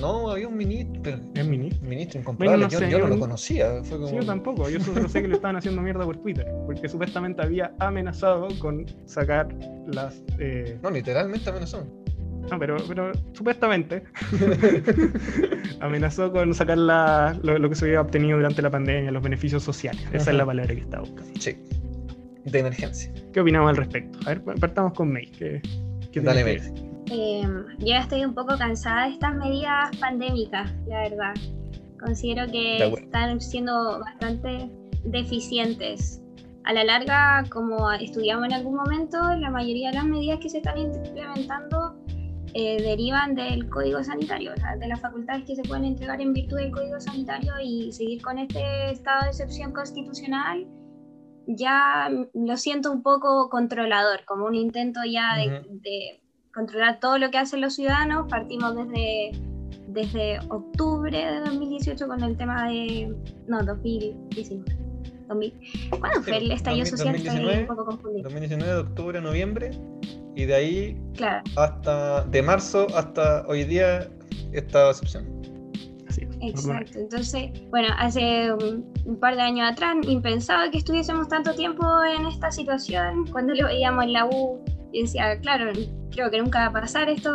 [0.00, 1.18] no, había un ministro.
[1.34, 1.88] ¿Es ministro?
[1.88, 2.68] Ministro incomparable.
[2.68, 3.82] yo, no lo conocía.
[3.82, 4.70] Sí, yo tampoco.
[4.70, 6.46] Yo solo sé que le estaban haciendo mierda por Twitter.
[6.66, 9.48] Porque supuestamente había amenazado con sacar
[9.92, 10.22] las.
[10.38, 11.84] Eh, no, literalmente amenazó.
[12.50, 14.04] No, pero, pero supuestamente
[15.80, 20.02] amenazó con sacar lo, que se había obtenido durante la pandemia, los beneficios sociales.
[20.12, 21.38] Esa es la palabra que estaba buscando.
[21.38, 21.58] Sí.
[22.50, 23.12] De emergencia.
[23.32, 24.18] ¿Qué opinamos al respecto?
[24.24, 25.26] A ver, partamos con May.
[25.26, 25.60] ¿Qué,
[26.14, 26.56] Dale, May.
[27.10, 27.42] Eh,
[27.78, 31.34] yo ya estoy un poco cansada de estas medidas pandémicas, la verdad.
[32.00, 34.70] Considero que están siendo bastante
[35.04, 36.22] deficientes.
[36.64, 40.58] A la larga, como estudiamos en algún momento, la mayoría de las medidas que se
[40.58, 41.96] están implementando
[42.54, 46.70] eh, derivan del código sanitario, de las facultades que se pueden entregar en virtud del
[46.70, 50.66] código sanitario y seguir con este estado de excepción constitucional
[51.48, 56.20] ya lo siento un poco controlador, como un intento ya de
[56.52, 58.28] controlar todo lo que hacen los ciudadanos.
[58.28, 59.32] Partimos desde,
[59.86, 63.14] desde octubre de 2018 con el tema de...
[63.46, 64.78] No, 2019.
[66.00, 67.12] ¿Cuándo fue el estallido social?
[67.12, 68.22] 2019, un poco confundido.
[68.24, 69.70] 2019 de octubre noviembre
[70.34, 71.00] y de ahí
[71.56, 74.08] hasta de marzo hasta hoy día
[74.52, 75.37] esta excepción.
[76.40, 81.84] Exacto, entonces, bueno, hace un, un, par de años atrás impensaba que estuviésemos tanto tiempo
[82.04, 84.60] en esta situación, cuando lo veíamos en la U
[84.92, 85.72] y decía, claro,
[86.10, 87.30] creo que nunca va a pasar esto,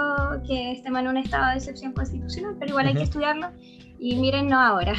[0.45, 3.49] que estemos en un estado de excepción constitucional, pero igual hay que estudiarlo.
[3.99, 4.93] Y miren, no ahora.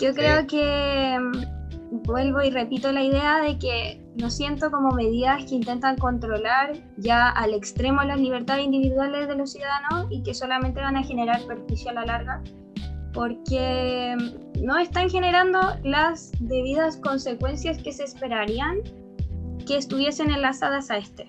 [0.00, 5.44] Yo creo que mm, vuelvo y repito la idea de que lo siento como medidas
[5.44, 10.80] que intentan controlar ya al extremo las libertades individuales de los ciudadanos y que solamente
[10.80, 12.42] van a generar perjuicio a la larga
[13.12, 14.16] porque
[14.60, 18.78] no están generando las debidas consecuencias que se esperarían
[19.66, 21.28] que estuviesen enlazadas a este.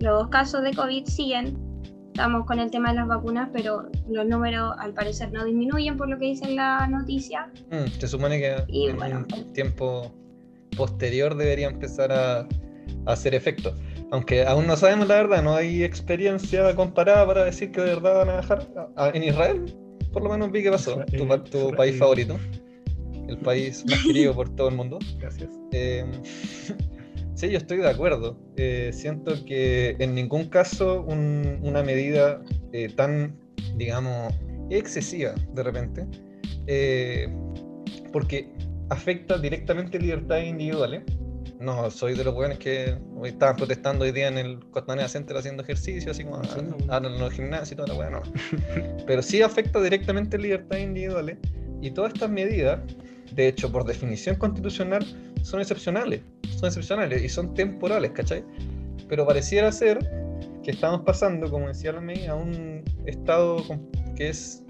[0.00, 1.58] Los casos de COVID siguen,
[2.08, 6.08] estamos con el tema de las vacunas, pero los números al parecer no disminuyen por
[6.08, 7.50] lo que dice la noticia.
[7.70, 10.12] Mm, se supone que en un pues tiempo
[10.76, 12.46] posterior debería empezar a,
[13.06, 13.74] hacer efecto.
[14.10, 18.18] Aunque aún no sabemos la verdad, no hay experiencia comparada para decir que de verdad
[18.18, 18.66] van a dejar
[19.14, 19.76] en Israel.
[20.16, 21.04] Por lo menos vi que pasó,
[21.50, 22.38] tu, país favorito,
[23.28, 24.98] el país más querido por todo el mundo.
[25.20, 25.50] Gracias.
[25.72, 26.06] Eh,
[27.34, 28.34] Sí, yo estoy de acuerdo.
[28.56, 33.36] Eh, siento que en ningún caso una medida eh, tan,
[33.76, 34.32] digamos,
[34.70, 36.06] excesiva de repente,
[36.66, 37.28] eh,
[38.10, 38.50] porque
[38.88, 41.02] afecta directamente libertades individuales.
[41.60, 45.36] No, soy de los buenos que hoy estaban protestando hoy día en el Costanera Center
[45.36, 48.22] haciendo ejercicio, así como en los gimnasios y toda la weá, no.
[49.06, 51.38] Pero sí afecta directamente libertades individuales
[51.80, 52.80] y todas estas medidas,
[53.32, 55.04] de hecho, por definición constitucional,
[55.42, 56.22] son excepcionales
[56.56, 58.44] son excepcionales y son temporales, ¿cachai?
[59.08, 59.98] Pero pareciera ser
[60.62, 63.62] que estamos pasando, como decía Lamey, a un estado
[64.16, 64.64] que es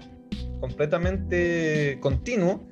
[0.59, 2.67] completamente continuo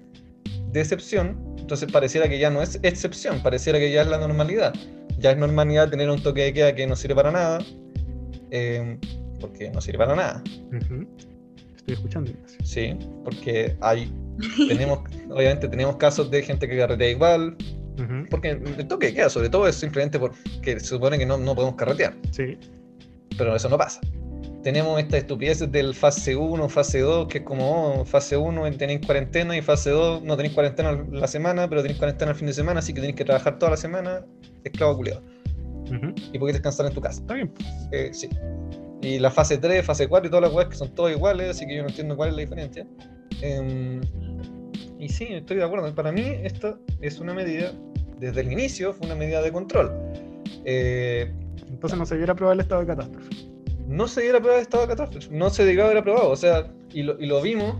[0.76, 1.38] de excepción.
[1.58, 4.74] Entonces pareciera que ya no es excepción, pareciera que ya es la normalidad.
[5.18, 7.66] Ya es normalidad tener un toque de queda que no sirve para nada,
[8.52, 9.00] eh,
[9.40, 10.44] porque no sirve para nada.
[11.76, 12.32] Estoy escuchando.
[12.64, 14.12] Sí, porque hay,
[14.68, 17.56] tenemos, obviamente tenemos casos de gente que carretea igual,
[18.30, 21.56] porque el toque de queda, sobre todo, es simplemente porque se supone que no, no
[21.56, 22.14] podemos carretear.
[22.32, 22.58] Sí.
[23.38, 24.02] Pero eso no pasa.
[24.65, 29.06] Tenemos esta estupidez del fase 1, fase 2, que es como, oh, fase 1 tenéis
[29.06, 32.54] cuarentena y fase 2 no tenéis cuarentena la semana, pero tenéis cuarentena el fin de
[32.54, 34.25] semana, así que tenéis que trabajar toda la semana,
[34.63, 35.21] esclavo culiado.
[36.34, 37.21] Y podéis descansar en tu casa.
[37.21, 37.54] Está bien.
[37.91, 38.28] Eh, sí.
[39.04, 41.67] Y la fase 3, fase 4 y todas las weas que son todas iguales, así
[41.67, 42.88] que yo no entiendo cuál es la diferencia.
[43.43, 44.01] Eh,
[44.97, 45.93] y sí, estoy de acuerdo.
[45.93, 47.71] Para mí, esto es una medida,
[48.17, 49.91] desde el inicio, fue una medida de control.
[50.65, 51.32] Eh,
[51.69, 53.55] Entonces no se debiera aprobar el estado de catástrofe.
[53.88, 55.28] No se aprobar el estado de catástrofe.
[55.32, 56.30] No se debiera haber aprobado.
[56.30, 57.76] O sea, y lo, y lo vimos,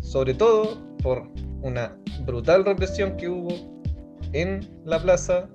[0.00, 1.28] sobre todo, por
[1.62, 3.48] una brutal represión que hubo
[4.32, 5.48] en la plaza,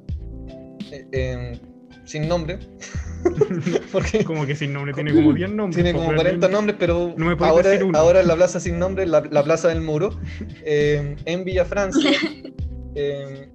[0.92, 1.72] eh, en
[2.06, 2.60] sin nombre.
[3.92, 5.84] Porque como que sin nombre, tiene como 10 nombres.
[5.84, 9.68] Tiene como 40 nombres, pero ahora, ahora en la plaza sin nombre, la, la plaza
[9.68, 10.20] del muro,
[10.66, 12.12] eh, en Villa Francia,
[12.96, 13.50] eh,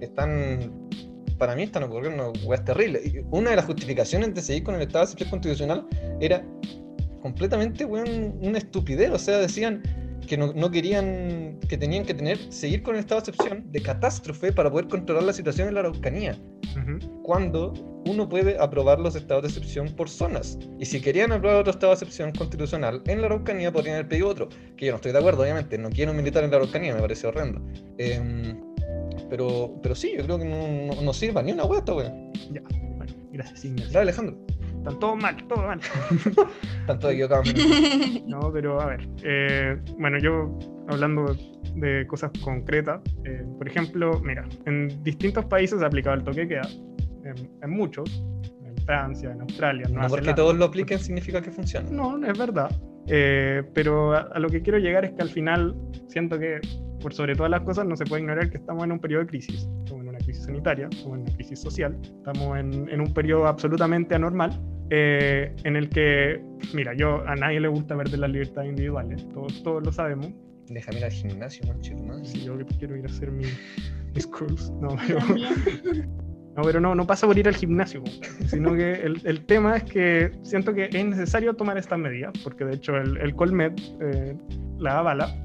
[0.00, 0.83] están,
[1.44, 3.02] para mí están ocurriendo weas terribles.
[3.30, 5.86] Una de las justificaciones de seguir con el estado de excepción constitucional
[6.18, 6.42] era
[7.20, 9.10] completamente una estupidez.
[9.10, 9.82] O sea, decían
[10.26, 14.54] que no, querían, que tenían que tener, seguir con el estado de excepción de catástrofe
[14.54, 16.34] para poder controlar la situación en la Araucanía.
[17.24, 17.74] Cuando
[18.06, 20.58] uno puede aprobar los estados de excepción por zonas.
[20.78, 24.28] Y si querían aprobar otro estado de excepción constitucional en la Araucanía, podrían haber pedido
[24.28, 24.48] otro.
[24.78, 25.76] Que yo no estoy de acuerdo, obviamente.
[25.76, 27.60] No quiero militar en la Araucanía, me parece horrendo.
[27.98, 28.63] Em,
[29.34, 32.32] pero, pero sí, yo creo que no, no, sirva ni una vuelta, weón.
[32.52, 32.62] Ya,
[32.96, 33.92] bueno, gracias, Ignacio.
[33.92, 34.36] Dale, Alejandro.
[34.78, 35.80] Están todos mal, todo mal.
[36.80, 37.52] Están todos equivocados.
[38.28, 41.36] no, pero a ver, eh, bueno, yo hablando
[41.74, 46.42] de cosas concretas, eh, por ejemplo, mira, en distintos países se ha aplicado el toque
[46.42, 46.68] de queda,
[47.60, 48.24] en, muchos,
[48.64, 49.88] en Francia, en Australia.
[49.90, 51.90] No porque todos lo apliquen significa que funciona.
[51.90, 52.70] No, es verdad.
[53.08, 55.74] Eh, pero a, lo que quiero llegar es que al final
[56.06, 56.60] siento que
[57.04, 59.28] por sobre todas las cosas no se puede ignorar que estamos en un periodo de
[59.28, 59.68] crisis.
[59.84, 63.46] Estamos en una crisis sanitaria, estamos en una crisis social, estamos en, en un periodo
[63.46, 68.70] absolutamente anormal eh, en el que, mira, yo a nadie le gusta perder las libertades
[68.70, 70.32] individuales, todos, todos lo sabemos.
[70.68, 72.24] Déjame ir al gimnasio, manchito, ¿no?
[72.24, 73.44] Sí, yo quiero ir a hacer mi,
[74.14, 74.70] mis curls.
[74.80, 75.18] No, pero,
[76.56, 78.02] no, pero no, no pasa por ir al gimnasio,
[78.46, 82.64] sino que el, el, tema es que siento que es necesario tomar estas medidas, porque
[82.64, 84.34] de hecho el, el Colmet eh,
[84.78, 85.44] la avala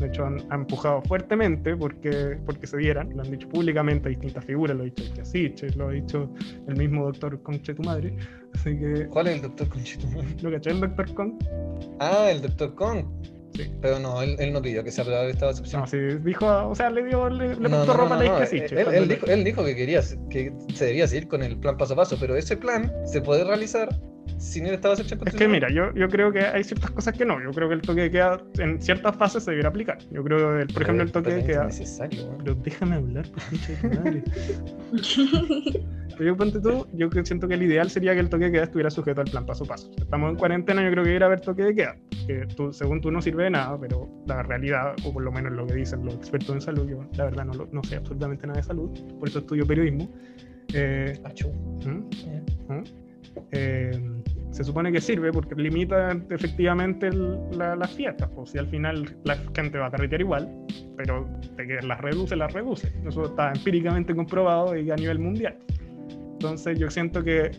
[0.00, 4.44] de hecho, han, empujado fuertemente porque, porque se dieran, lo han dicho públicamente a distintas
[4.44, 6.30] figuras, lo ha dicho el lo ha dicho
[6.66, 8.16] el mismo doctor Conche tu madre.
[8.54, 10.28] Así que, ¿Cuál es el doctor Conche tu madre?
[10.40, 11.32] ¿Lo caché el doctor Kong?
[12.00, 13.04] Ah, el doctor Kong.
[13.54, 13.70] Sí.
[13.82, 15.82] Pero no, él, él, no pidió que se estado de excepción.
[15.82, 19.08] No, sí, dijo, o sea, le dio, le, le puso ropa a la él, él,
[19.08, 22.16] dijo, él dijo que quería, que se debía seguir con el plan paso a paso,
[22.18, 23.88] pero ese plan se puede realizar
[24.38, 27.16] sin el estado de excepción Es que mira, yo, yo creo que hay ciertas cosas
[27.16, 27.42] que no.
[27.42, 29.98] Yo creo que el toque de queda en ciertas fases se debería aplicar.
[30.10, 31.64] Yo creo que, por ejemplo, el toque de queda.
[31.64, 33.26] Necesario, pero déjame hablar,
[33.80, 34.24] por madre.
[36.20, 38.90] yo ponte tú, yo siento que el ideal sería que el toque de queda estuviera
[38.90, 39.90] sujeto al plan paso a paso.
[39.98, 43.00] Estamos en cuarentena, yo creo que ir a ver toque de queda, que tú, según
[43.00, 46.04] tú no sirve de nada, pero la realidad, o por lo menos lo que dicen
[46.04, 49.28] los expertos en salud, yo la verdad no, no sé absolutamente nada de salud, por
[49.28, 50.10] eso estudio periodismo.
[50.72, 51.18] Eh,
[51.84, 52.72] ¿Mm?
[52.72, 52.84] ¿Mm?
[53.52, 53.90] Eh,
[54.50, 58.28] se supone que sirve porque limita efectivamente las fiestas.
[58.32, 60.48] O pues, si al final la gente va a carretear igual,
[60.96, 62.92] pero de que las reduce, las reduce.
[63.06, 65.56] Eso está empíricamente comprobado y a nivel mundial.
[66.32, 67.50] Entonces yo siento que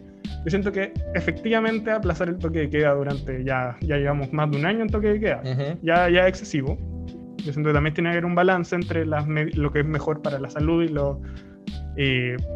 [0.43, 4.57] yo siento que efectivamente aplazar el toque de queda durante ya, ya llevamos más de
[4.57, 5.43] un año en toque de queda,
[5.81, 6.77] ya, ya es excesivo.
[7.37, 10.21] Yo siento que también tiene que haber un balance entre las, lo que es mejor
[10.21, 11.21] para la salud y lo,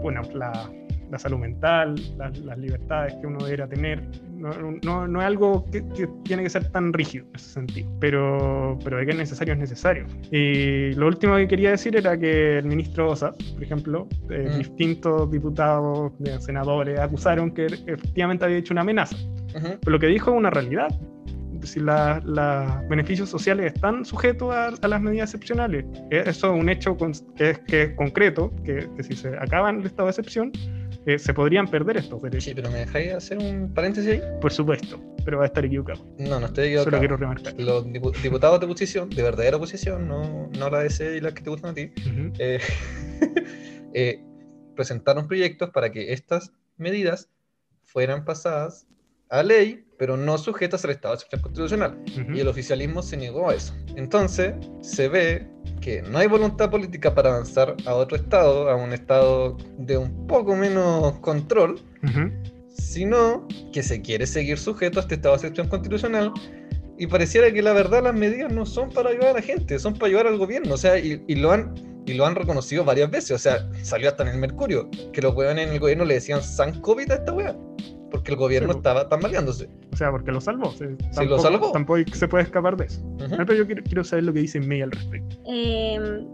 [0.01, 0.69] bueno, la,
[1.09, 4.03] la salud mental, las libertades que uno debería tener.
[4.35, 4.51] No,
[4.83, 5.81] no, no es algo que,
[6.23, 9.59] tiene que ser tan rígido en ese sentido, pero, pero de que es necesario, es
[9.59, 10.05] necesario.
[10.31, 14.57] Y lo último que quería decir era que el ministro Osa, por ejemplo, eh, mm.
[14.57, 19.15] distintos diputados, senadores, acusaron que efectivamente había hecho una amenaza.
[19.53, 20.89] Pero lo que dijo es una realidad
[21.65, 25.85] si los beneficios sociales están sujetos a, las medidas excepcionales.
[26.09, 29.85] Eso es un hecho que, es, que es concreto, que, que, si se acaba el
[29.85, 30.51] estado de excepción,
[31.17, 32.43] se podrían perder estos derechos.
[32.43, 34.21] Sí, pero ¿me dejáis hacer un paréntesis ahí?
[34.41, 36.05] Por supuesto, pero va a estar equivocado.
[36.17, 36.85] No, no estoy equivocado.
[36.85, 37.53] Solo quiero remarcar.
[37.59, 37.85] Los
[38.21, 41.49] diputados de oposición, de verdadera oposición, no, no la de ese y las que te
[41.49, 41.91] gustan a ti,
[42.39, 42.59] eh,
[43.93, 44.23] eh,
[44.75, 47.29] presentaron proyectos para que estas medidas
[47.83, 48.87] fueran pasadas
[49.29, 52.03] a ley, pero no sujetas al Estado de excepción constitucional.
[52.33, 53.75] Y el oficialismo se negó a eso.
[53.95, 55.47] Entonces, se ve
[55.85, 60.25] que no hay voluntad política para avanzar a otro estado, a un estado de un
[60.25, 61.79] poco menos control,
[62.75, 66.33] sino que se quiere seguir sujeto a este estado de excepción constitucional
[66.97, 69.93] y pareciera que la verdad las medidas no son para ayudar a la gente, son
[69.93, 71.75] para ayudar al gobierno, o sea, y, lo han
[72.07, 75.35] y lo han reconocido varias veces, o sea, salió hasta en el Mercurio, que los
[75.35, 77.55] weones en el gobierno le decían San COVID a esta wea
[78.15, 79.69] porque el gobierno estaba tambaleándose.
[79.93, 80.71] O sea, porque lo salvó.
[80.71, 80.85] Sí,
[81.27, 81.71] lo salvó.
[81.71, 83.01] Tampoco se puede escapar de eso.
[83.17, 85.37] Pero yo quiero, saber lo que dice May al respecto.
[85.45, 86.27] Em,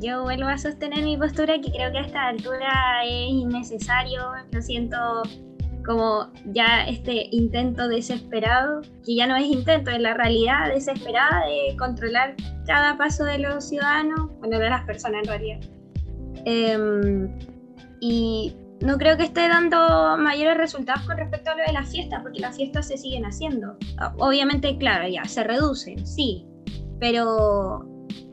[0.00, 4.22] yo vuelvo a sostener mi postura que creo que a esta altura es innecesario.
[4.52, 4.96] Lo siento
[5.84, 11.76] como ya este intento desesperado, que ya no es intento, es la realidad desesperada de
[11.76, 15.60] controlar cada paso de los ciudadanos, bueno, de las personas en realidad.
[16.44, 17.28] Em,
[18.00, 22.22] y no creo que esté dando mayores resultados con respecto a lo de las fiestas,
[22.22, 23.76] porque las fiestas se siguen haciendo.
[24.18, 26.46] Obviamente, claro, ya se reducen, sí,
[26.98, 27.86] pero,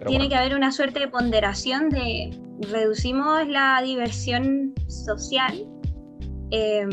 [0.06, 2.32] tiene que haber una suerte de ponderación de
[2.72, 5.66] reducimos la diversión social
[6.52, 6.90] em,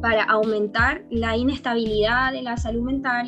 [0.00, 3.26] para aumentar la inestabilidad de la salud mental,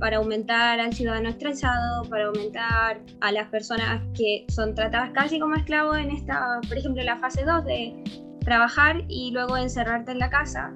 [0.00, 5.54] para aumentar al ciudadano estresado, para aumentar a las personas que son tratadas casi como
[5.54, 10.30] esclavos en esta, por ejemplo, la fase 2 de trabajar y luego encerrarte en la
[10.30, 10.72] casa,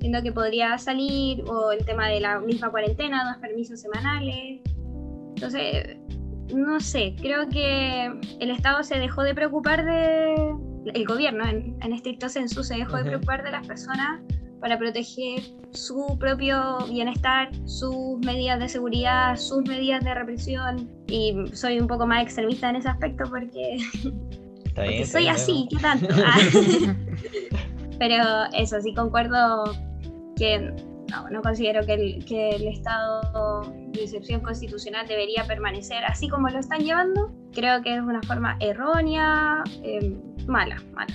[0.00, 4.60] siendo que podría salir, o el tema de la misma cuarentena, dos permisos semanales.
[5.36, 5.98] Entonces,
[6.52, 8.06] no sé, creo que
[8.40, 10.34] el Estado se dejó de preocupar de,
[10.92, 14.20] el gobierno en, estricto senso, se dejó de preocupar de las personas
[14.60, 20.90] para proteger su propio bienestar, sus medidas de seguridad, sus medidas de represión.
[21.06, 23.78] Y soy un poco más extremista en ese aspecto porque
[25.06, 26.08] soy así, ¿qué tanto?
[27.98, 29.64] Pero eso, sí concuerdo
[30.36, 30.72] que
[31.10, 36.48] no, no considero que el, que el estado de excepción constitucional debería permanecer así como
[36.48, 37.30] lo están llevando.
[37.52, 41.14] Creo que es una forma errónea, em, mala, mala.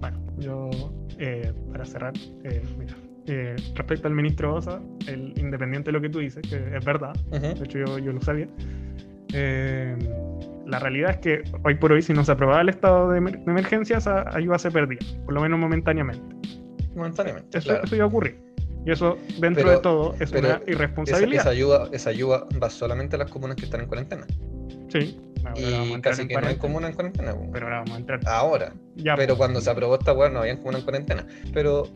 [0.00, 0.70] Bueno, yo
[1.18, 2.94] eh, para cerrar, eh, mira,
[3.26, 7.14] eh, respecto al ministro Osa, el, independiente de lo que tú dices, que es verdad,
[7.30, 8.48] de hecho yo, yo lo sabía,
[10.70, 13.98] la realidad es que hoy por hoy si no se aprobaba el estado de, emergencia,
[13.98, 16.36] esa ayuda se perdía, por lo menos momentáneamente.
[16.94, 17.58] Momentáneamente.
[17.58, 18.50] Eso, eso iba a ocurrir.
[18.86, 21.42] Y eso, dentro de todo, es una irresponsabilidad.
[21.42, 24.26] Esa, ayuda, esa ayuda va solamente a las comunas que están en cuarentena.
[24.88, 25.20] Sí.
[25.56, 27.34] y casi que no hay comuna en cuarentena.
[27.52, 28.20] Pero ahora vamos a entrar.
[28.26, 28.72] Ahora.
[28.96, 29.38] Ya, pero pues.
[29.38, 31.26] cuando se aprobó esta weá no había comuna en cuarentena.
[31.52, 31.88] Pero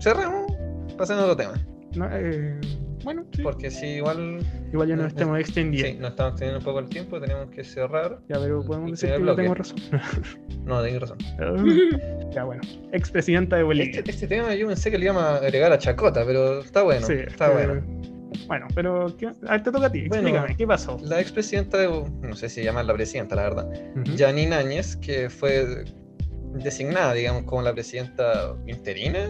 [0.00, 0.52] cerramos,
[0.98, 1.54] pasando a otro tema.
[1.94, 2.58] No, eh,
[3.04, 3.42] bueno, sí.
[3.42, 4.40] Porque si igual.
[4.72, 5.88] Igual ya nos estamos extendiendo.
[5.88, 8.18] Sí, nos estamos extendiendo un poco el tiempo, tenemos que cerrar.
[8.28, 9.78] Ya, pero podemos decir que yo tengo razón.
[10.64, 11.18] no, tengo razón.
[12.32, 12.62] ya, bueno.
[12.92, 13.98] Expresidenta de Bolivia.
[13.98, 17.06] Este, este, tema yo pensé que le íbamos a agregar a Chacota, pero está bueno.
[17.06, 17.82] Sí, está bueno.
[18.46, 19.06] Bueno, pero
[19.46, 20.00] a ver, te toca a ti.
[20.00, 20.98] Explícame, ¿qué pasó?
[21.02, 21.88] La expresidenta de.
[22.22, 23.70] No sé si llama la presidenta, la verdad.
[24.16, 25.84] Janine Áñez, que fue
[26.54, 29.28] designada, digamos, como la presidenta interina.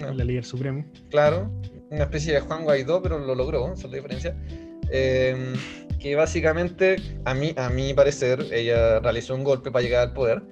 [0.00, 0.84] La líder supremo.
[1.10, 1.50] Claro,
[1.90, 4.36] una especie de Juan Guaidó, pero lo logró, esa es la diferencia.
[4.90, 5.54] Em,
[5.98, 10.42] que básicamente, a mí, a mi parecer, ella realizó un golpe para llegar al poder.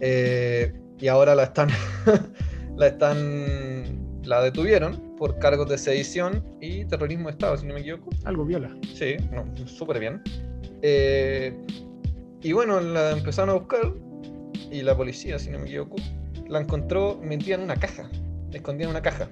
[0.00, 1.68] Eh, y ahora la están,
[2.76, 7.80] la están, la detuvieron por cargos de sedición y terrorismo de Estado, si no me
[7.80, 8.10] equivoco.
[8.24, 8.76] Algo viola.
[8.94, 10.22] Sí, no, súper bien.
[10.82, 11.56] Eh,
[12.42, 13.92] y bueno, la empezaron a buscar
[14.70, 15.96] y la policía, si no me equivoco,
[16.48, 18.08] la encontró metida en una caja,
[18.52, 19.28] escondida en una caja.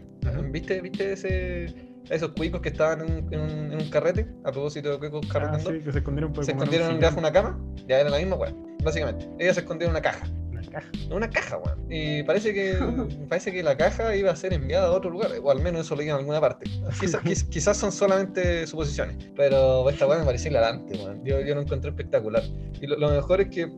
[0.51, 1.75] ¿Viste, viste ese,
[2.11, 3.01] esos cuicos que estaban
[3.33, 4.27] en un, carrete?
[4.45, 5.71] A propósito de cuicos ah, carreteando.
[5.71, 7.59] sí, que se escondieron, se escondieron en una cama.
[7.87, 8.77] Ya era la misma, weón.
[8.83, 9.29] Básicamente.
[9.39, 10.27] Ella se escondió en una caja.
[10.51, 10.91] Una caja.
[11.11, 11.87] Una caja, weón.
[11.91, 12.77] Y parece que,
[13.29, 15.31] parece que la caja iba a ser enviada a otro lugar.
[15.43, 16.71] O al menos eso leí en alguna parte.
[17.51, 19.17] Quizás, son solamente suposiciones.
[19.37, 21.25] Pero esta weón me pareció hilarante, weón.
[21.25, 22.43] Yo, yo lo encontré espectacular.
[22.81, 23.73] Y lo mejor es que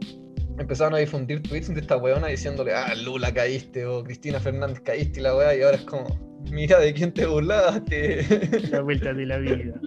[0.58, 5.20] empezaron a difundir tweets de esta weona diciéndole, ah, Lula caíste o Cristina Fernández caíste
[5.20, 6.06] y la weá, y ahora es como,
[6.50, 8.68] mira de quién te burlaste.
[8.70, 9.80] La vuelta de la vida.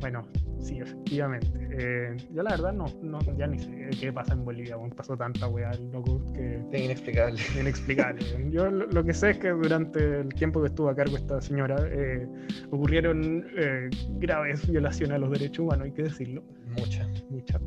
[0.00, 0.26] Bueno,
[0.60, 1.48] sí, efectivamente.
[1.72, 5.46] Eh, yo la verdad no, no, ya ni sé qué pasa en Bolivia, pasó tanta
[5.46, 6.60] weá, loco, que...
[6.72, 7.40] Es inexplicable.
[7.58, 8.24] Inexplicable.
[8.50, 11.76] yo lo, que sé es que durante el tiempo que estuvo a cargo esta señora,
[11.90, 12.26] eh,
[12.70, 16.42] ocurrieron eh, graves violaciones a los derechos humanos, hay que decirlo.
[16.76, 17.06] Muchas.
[17.30, 17.60] Muchas.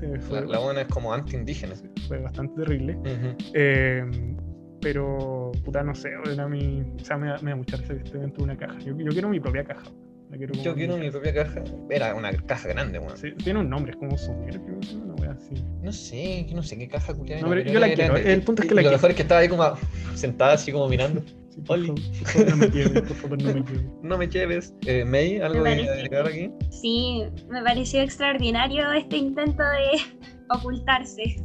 [0.48, 1.76] La, buena es como anti-indígena.
[2.08, 2.98] Fue bastante terrible.
[4.84, 8.04] Pero, puta, no sé, a mí, o sea, me da, me da mucha risa que
[8.04, 8.78] esté dentro de una caja.
[8.80, 9.84] Yo, yo quiero mi propia caja.
[10.64, 11.64] Yo quiero mi propia caja.
[11.90, 13.18] Era una caja grande, weón.
[13.18, 15.64] Sí, tiene un nombre, es como Sumir, una wea así.
[15.82, 17.42] No sé, no sé qué caja culiada.
[17.42, 18.18] No, yo la quiero.
[18.18, 18.92] El punto es que la quiero.
[18.92, 19.64] Lo mejor es que estaba ahí como
[20.16, 21.22] sentada así como mirando.
[21.50, 23.86] Sí, por, favor, no me lleves, por favor, no me lleves.
[24.02, 24.74] no me lleves.
[24.88, 26.50] Eh, May, ¿algo de agregar aquí?
[26.72, 31.36] Sí, me pareció extraordinario este intento de ocultarse,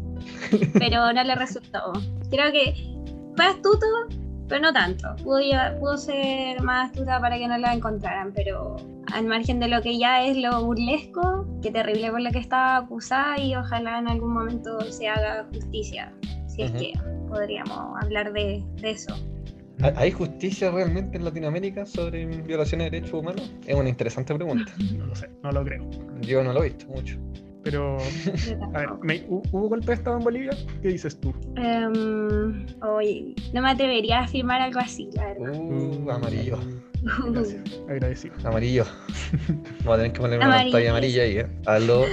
[0.79, 1.93] pero no le resultó.
[2.31, 2.98] Creo que
[3.39, 3.87] fue astuto,
[4.49, 5.15] pero no tanto.
[5.23, 5.41] Pudo,
[5.79, 8.75] pudo ser más astuta para que no la encontraran, pero
[9.13, 12.79] al margen de lo que ya es lo burlesco, qué terrible por lo que estaba
[12.79, 16.13] acusada y ojalá en algún momento se haga justicia,
[16.49, 16.93] si es que
[17.29, 19.15] podríamos hablar de, de eso.
[19.95, 23.53] ¿Hay justicia realmente en Latinoamérica sobre violaciones de derechos humanos?
[23.69, 24.73] Es una interesante pregunta.
[24.99, 25.89] No lo sé, no lo creo.
[26.23, 27.17] Yo no lo he visto mucho.
[27.71, 27.99] Pero,
[28.75, 30.57] a ver, ¿hubo golpe de Estado en Bolivia?
[30.81, 31.35] ¿Qué dices tú?
[31.59, 35.53] Um, oye, no me atrevería a afirmar algo así, la verdad.
[35.55, 36.59] Uh, amarillo.
[37.31, 38.35] Gracias, agradecido.
[38.45, 38.87] Amarillo.
[39.85, 41.47] Vamos a tener que poner una pantalla amarilla ahí, ¿eh?
[41.67, 42.07] Aló,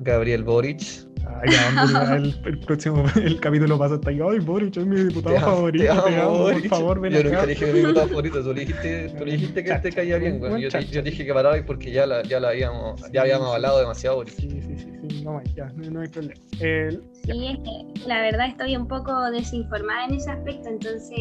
[0.00, 0.80] Gabriel Boric.
[1.24, 4.20] Ah, el, el, próximo el capítulo pasa hasta ahí.
[4.20, 5.84] Ay, Boric es mi diputado favorito.
[5.84, 7.28] Te amo, por favor, ven Yo acá.
[7.28, 8.42] nunca dije mi diputado favorito.
[8.42, 10.62] Tú le dijiste, tú le dijiste que te caía bien, güey.
[10.62, 14.16] Yo, yo, dije que paraba porque ya la, ya la habíamos, ya habíamos hablado demasiado,
[14.16, 14.34] Boric.
[14.34, 15.22] Sí, sí, sí, sí.
[15.24, 16.40] No, ya, no, no hay problema.
[16.52, 21.18] Sí, es que la verdad estoy un poco desinformada en ese aspecto, entonces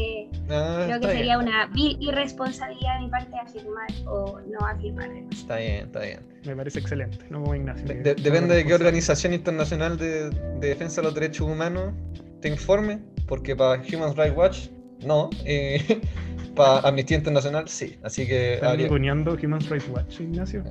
[0.50, 5.10] ah, creo que sería una vil irresponsabilidad de mi parte afirmar o no afirmar.
[5.32, 6.31] Está bien, está bien.
[6.46, 7.86] Me parece excelente, no Ignacio.
[7.86, 10.30] depende de qué organización internacional de,
[10.60, 11.94] defensa de los derechos humanos
[12.42, 14.68] te informe, porque para Human Rights Watch,
[15.06, 15.30] no.
[15.46, 16.02] Eh,
[16.56, 17.98] para Amnistía Internacional, sí.
[18.04, 18.56] Así que.
[18.56, 18.90] ¿Están habría...
[18.90, 20.64] Human Rights Watch, Ignacio?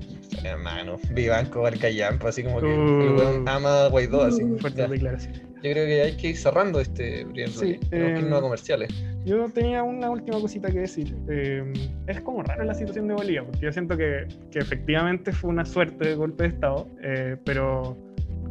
[0.45, 4.43] Hermano, Vivanco, Barcayampo, así como que el weón ama a Guaidó, así.
[4.61, 5.50] Fuerte declaración.
[5.63, 8.91] Yo creo que hay que ir cerrando este sí, que ir a comerciales.
[9.27, 11.15] Yo tenía una última cosita que decir.
[11.29, 11.71] Eh,
[12.07, 15.67] es como raro la situación de Bolivia, porque yo siento que, que efectivamente fue una
[15.67, 17.97] suerte de golpe de Estado, eh, pero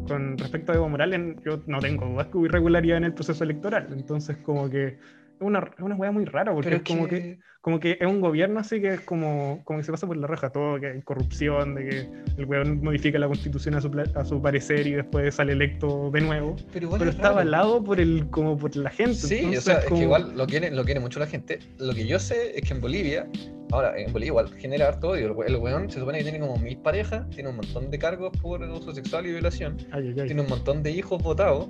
[0.07, 3.43] con respecto a Evo Morales, yo no tengo dudas que hubo irregularidad en el proceso
[3.43, 3.87] electoral.
[3.91, 4.97] Entonces, como que
[5.39, 7.39] es una, es una muy rara, porque es como que...
[7.61, 10.27] como que es un gobierno así que es como, como que se pasa por la
[10.27, 14.25] raja todo, que hay corrupción, de que el weón modifica la constitución a su, a
[14.25, 16.55] su parecer y después sale electo de nuevo.
[16.71, 19.15] Pero, pero está avalado por el, como por la gente.
[19.15, 21.59] Sí, o sea, es que igual lo quiere, lo quiere mucho la gente.
[21.77, 23.27] Lo que yo sé es que en Bolivia,
[23.71, 25.43] ahora en Bolivia igual genera harto odio.
[25.43, 28.63] El weón se supone que tiene como mil parejas, tiene un montón de cargos por
[28.63, 29.77] abuso sexual y violación,
[30.25, 31.69] tiene un montón de hijos votados.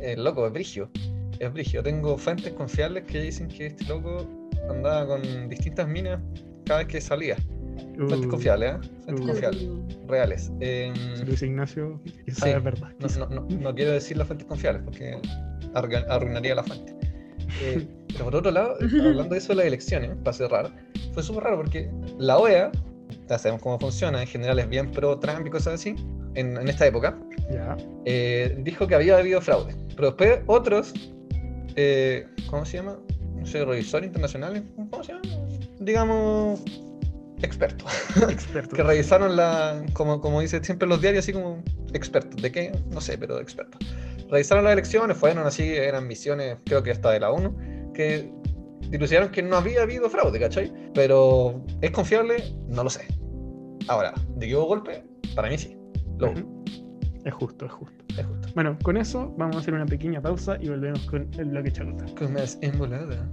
[0.00, 0.90] El loco, es brigio
[1.40, 1.82] es brigio.
[1.82, 4.28] Tengo fuentes confiables que dicen que este loco
[4.68, 6.20] andaba con distintas minas
[6.66, 7.36] cada vez que salía.
[7.96, 8.78] fuentes uh, confiables, ¿eh?
[9.04, 9.28] Fuentes uh.
[9.28, 9.68] confiables,
[10.06, 10.52] reales.
[10.60, 10.92] Eh,
[11.26, 12.92] Luis Ignacio, sí, es verdad.
[12.98, 15.18] No, no, no, quiero decir las fuentes confiables porque
[15.74, 16.94] arruinaría la fuente.
[17.62, 20.70] Eh, pero por otro lado, hablando de eso de las elecciones, para cerrar,
[21.12, 22.70] fue súper raro porque la OEA,
[23.28, 25.96] ya sabemos cómo funciona, en general es bien pro Trump y cosas así,
[26.34, 27.18] en, en esta época,
[28.04, 29.74] eh, dijo que había habido fraude.
[29.96, 30.92] Pero después otros
[31.76, 32.98] eh, ¿cómo se llama?
[33.36, 35.22] No sé, revisores internacionales, ¿cómo se llama?
[35.80, 36.62] Digamos,
[37.42, 37.90] expertos.
[38.28, 38.72] Expertos.
[38.76, 41.62] que revisaron la, como, como dice siempre los diarios, así como
[41.92, 42.40] expertos.
[42.40, 42.72] ¿De qué?
[42.90, 43.80] No sé, pero expertos.
[44.28, 47.56] Revisaron las elecciones, fueron así, eran misiones, creo que hasta de la ONU,
[47.94, 48.30] que
[48.88, 50.72] dilucidaron que no había habido fraude, ¿cachai?
[50.94, 52.44] Pero ¿es confiable?
[52.68, 53.06] No lo sé.
[53.88, 55.02] Ahora, ¿de qué hubo golpe?
[55.34, 55.76] Para mí sí.
[56.18, 56.32] Lo
[57.24, 58.04] Es justo, es justo.
[58.54, 62.06] Bueno, con eso vamos a hacer una pequeña pausa y volvemos con el bloque chacota.
[62.14, 63.28] Con más envolada.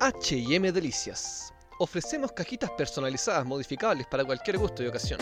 [0.00, 1.54] HM Delicias.
[1.78, 5.20] Ofrecemos cajitas personalizadas modificables para cualquier gusto y ocasión.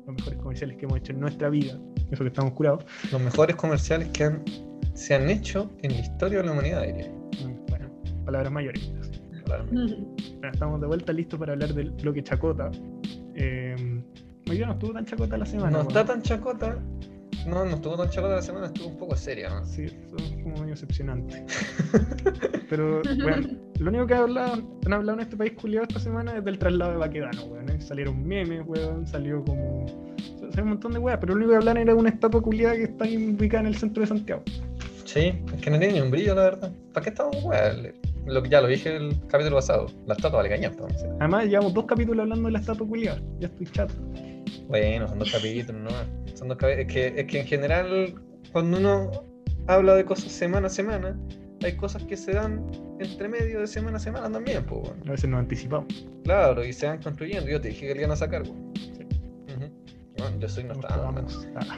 [0.06, 1.78] los mejores comerciales que hemos hecho en nuestra vida,
[2.10, 2.84] eso que estamos curados.
[3.12, 4.42] Los mejores comerciales que han,
[4.94, 7.12] se han hecho en la historia de la humanidad, diría.
[7.68, 7.88] Bueno,
[8.24, 8.92] palabras mayores.
[10.52, 12.72] estamos de vuelta listos para hablar del bloque chacota.
[13.36, 14.02] Eh,
[14.50, 15.70] hoy día no estuvo tan chacota la semana.
[15.70, 16.76] No está tan chacota,
[17.46, 19.64] no, no estuvo tan chacota la semana, estuvo un poco seria, ¿no?
[19.64, 19.86] Sí,
[20.44, 21.44] como medio decepcionante.
[22.70, 24.52] Pero, bueno, lo único que han hablado,
[24.86, 27.68] han hablado en este país culiado esta semana es del traslado de Baquedano, weón.
[27.70, 27.80] ¿eh?
[27.80, 29.86] Salieron memes, weón, salió como.
[30.38, 32.76] Salió un montón de weas, pero lo único que hablan era de una estatua culiada
[32.76, 34.42] que está ubicada en el centro de Santiago.
[35.04, 36.72] Sí, es que no tiene ni un brillo, la verdad.
[36.92, 37.92] ¿Para qué estamos, weón?
[38.26, 39.86] Lo que ya lo dije el capítulo pasado.
[40.06, 41.08] La estatua vale entonces.
[41.20, 43.20] Además, llevamos dos capítulos hablando de la estatua culiada.
[43.38, 43.94] Ya estoy chato.
[44.68, 45.90] Bueno, son dos capítulos, ¿no?
[46.34, 46.86] Son dos capítulos.
[46.86, 48.14] Es que, es que en general,
[48.52, 49.10] cuando uno
[49.66, 51.18] habla de cosas semana a semana,
[51.62, 52.64] hay cosas que se dan
[52.98, 56.06] entre medio de semana a semana también, pues, A veces nos anticipamos.
[56.24, 57.48] Claro, y se van construyendo.
[57.48, 58.54] Yo te dije que le iban a sacar, pues.
[58.96, 59.06] Sí.
[60.38, 61.12] yo soy no estaba,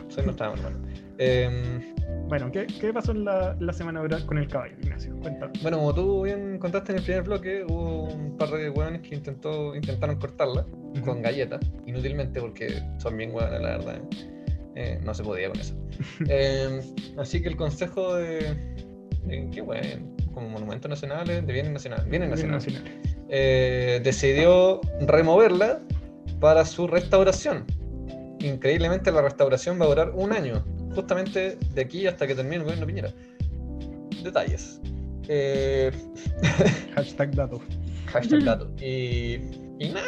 [0.08, 0.78] Soy no estaba, hermano.
[1.18, 1.94] Em,
[2.28, 5.16] bueno, ¿qué, ¿qué, pasó en la, la semana con el caballo, Ignacio?
[5.20, 5.52] Cuéntame.
[5.62, 9.14] Bueno, como tú bien contaste en el primer bloque, hubo un par de hueones que
[9.14, 10.66] intentó, intentaron cortarla
[11.04, 13.96] con galletas, inútilmente porque son bien hueones, la verdad.
[13.96, 14.35] Eh,
[15.02, 15.74] no se podía con eso.
[16.28, 16.80] Em,
[17.16, 18.56] así que el consejo de,
[19.52, 22.66] qué bueno, como monumentos nacionales, de bienes nacionales, bienes nacionales,
[23.28, 25.80] eh, decidió removerla
[26.40, 27.64] para su restauración.
[28.40, 30.62] Increíblemente la restauración va a durar un año,
[30.94, 33.12] justamente de aquí hasta que termine el gobierno Piñera.
[34.22, 34.80] Detalles.
[35.28, 35.90] Eh...
[36.94, 37.62] Hashtag dato.
[38.06, 38.70] Hashtag dato.
[38.78, 39.40] Y,
[39.78, 40.06] y nada,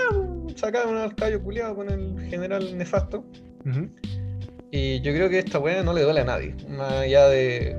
[0.57, 3.25] sacaron al callo culiado con el general nefasto.
[4.71, 7.77] Y yo creo que esta weá no le duele a nadie, más allá de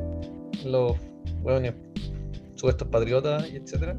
[0.65, 0.97] los
[1.41, 1.71] bueno,
[2.55, 3.95] supuestos patriotas y etcétera.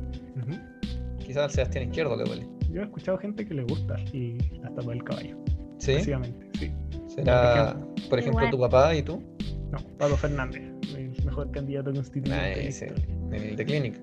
[1.18, 2.48] Quizás al Sebastián Izquierdo le duele.
[2.70, 5.36] Yo he escuchado gente que le gusta y hasta para el caballo.
[5.78, 5.94] ¿Sí?
[5.94, 6.72] Básicamente, sí.
[7.06, 7.76] ¿Será,
[8.08, 9.22] por ejemplo, tu papá y tú?
[9.70, 10.62] No, Pablo Fernández,
[10.96, 12.70] el mejor candidato constituyente.
[12.82, 14.00] Ah, el de Clínica.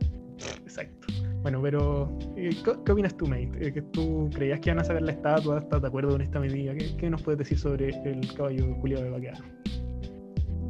[1.47, 3.49] Bueno, pero eh, ¿qué, opinas tú, Mate?
[3.61, 5.59] Eh, ¿Que tú creías que iban a sacar la estatua?
[5.59, 6.73] ¿Estás de acuerdo con esta medida?
[6.75, 9.45] ¿Qué, nos puedes decir sobre el caballo Julio de Baqueano?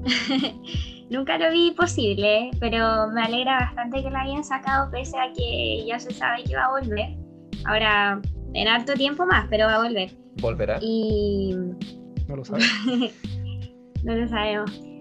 [1.09, 5.83] Nunca lo vi posible, pero me alegra bastante que la hayan sacado pese a que
[5.87, 7.09] ya se sabe que va a volver.
[7.65, 8.21] Ahora,
[8.53, 10.11] en harto tiempo más, pero va a volver.
[10.39, 10.77] ¿Volverá?
[10.79, 11.55] Y...
[12.27, 12.69] No lo sabemos.
[14.03, 14.96] no lo sabemos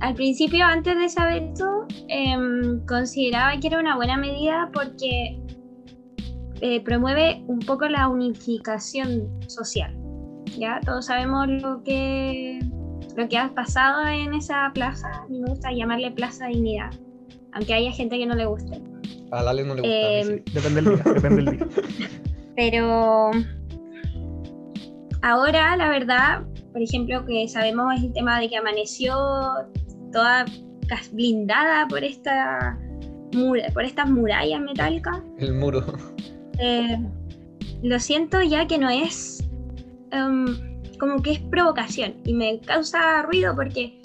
[0.00, 5.38] al principio, antes de saber esto, em, consideraba que era una buena medida porque
[6.60, 9.96] eh, promueve un poco la unificación social.
[10.58, 12.60] Ya todos sabemos lo que
[13.16, 15.08] lo que ha pasado en esa plaza.
[15.28, 16.90] Me gusta llamarle Plaza Dignidad,
[17.52, 18.82] aunque haya gente que no le guste.
[19.30, 20.32] A Lale no le gusta.
[20.32, 21.68] Em, depende del día, depende del día.
[22.56, 23.30] Pero
[25.22, 26.42] ahora, la verdad,
[26.74, 29.14] por ejemplo, que sabemos el tema de que amaneció
[30.12, 30.44] toda
[31.12, 32.76] blindada por esta
[33.72, 35.22] por estas murallas metálicas.
[35.38, 35.84] El muro.
[36.58, 36.98] Eh,
[37.82, 39.44] lo siento ya que no es
[40.10, 40.46] em,
[40.98, 44.00] como que es provocación y me causa ruido porque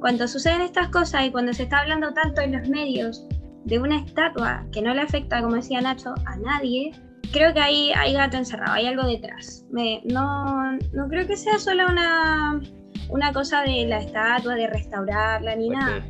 [0.00, 3.26] cuando suceden estas cosas y cuando se está hablando tanto en los medios
[3.64, 6.92] de una estatua que no le afecta, como decía Nacho, a nadie,
[7.32, 9.64] creo que hay, hay gato encerrado, hay algo detrás.
[9.70, 12.60] Me, no, no creo que sea solo una,
[13.08, 16.04] una cosa de la estatua, de restaurarla ni nada.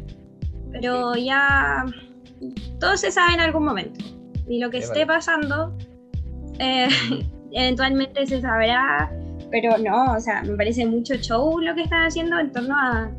[0.72, 1.84] Pero ya
[2.80, 4.04] todo se sabe en algún momento.
[4.48, 5.76] Y lo que esté pasando,
[6.58, 6.88] eh,
[7.52, 9.10] eventualmente se sabrá.
[9.50, 13.10] Pero no, o sea, me parece mucho show lo que están haciendo en torno a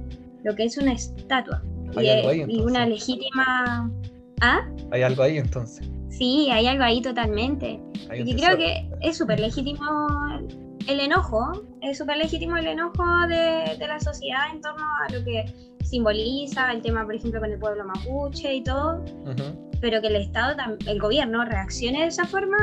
[0.44, 1.62] lo que es una estatua.
[2.00, 3.92] y, una legítima.
[4.42, 4.62] ¿Ah?
[4.92, 5.90] Hay algo ahí entonces.
[6.20, 7.80] Sí, hay algo ahí totalmente.
[8.14, 9.86] y creo que es súper legítimo
[10.86, 15.46] el enojo, es súper legítimo el enojo de, la sociedad en torno a lo que
[15.86, 19.02] simboliza el tema, por ejemplo, con el pueblo mapuche y todo,
[19.80, 22.58] pero que el Estado, el gobierno reaccione de esa forma,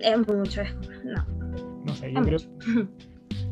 [0.00, 0.62] es mucho,
[1.04, 1.24] no.
[1.84, 2.38] No sé, yo creo,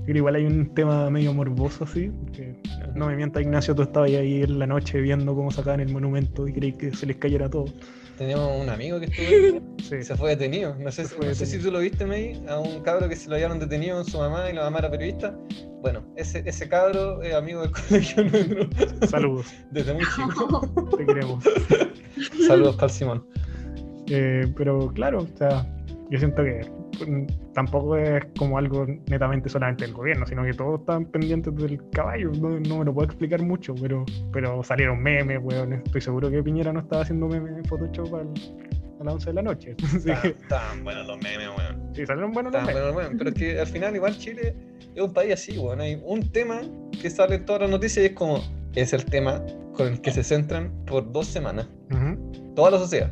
[0.06, 2.60] que igual hay un tema medio morboso así, porque
[2.96, 6.48] no me mienta Ignacio, tú estabas ahí en la noche viendo cómo sacaban el monumento
[6.48, 7.66] y creí que se les cayera todo.
[8.16, 10.02] Teníamos un amigo que estuvo sí.
[10.02, 10.74] se fue detenido.
[10.78, 13.36] No sé, no sé si tú lo viste, May, a un cabro que se lo
[13.36, 15.36] hallaron detenido con su mamá y la mamá era periodista.
[15.82, 18.68] Bueno, ese, ese cabro es amigo del colegio nuestro.
[19.08, 19.46] Saludos.
[19.70, 20.96] Desde muy chico.
[20.96, 21.44] Te queremos.
[22.46, 23.26] Saludos para Simón.
[24.08, 25.66] Eh, pero claro, o sea,
[26.10, 26.60] yo siento que
[27.52, 32.30] tampoco es como algo netamente solamente del gobierno, sino que todos están pendientes del caballo.
[32.32, 35.72] No, me lo puedo explicar mucho, pero, pero salieron memes, weón.
[35.72, 39.42] Estoy seguro que Piñera no estaba haciendo memes en Photoshop a las 11 de la
[39.42, 39.76] noche.
[40.24, 41.94] Estaban buenos los memes, weón.
[41.94, 43.12] Sí, salieron buenos los memes.
[43.18, 44.54] Pero es que al final, igual Chile
[44.94, 45.80] es un país así, weón.
[45.80, 46.60] Hay un tema
[47.00, 48.40] que sale en todas las noticias y es como,
[48.74, 49.42] es el tema
[49.74, 51.68] con el que se centran por dos semanas.
[52.54, 53.10] Toda la sociedad.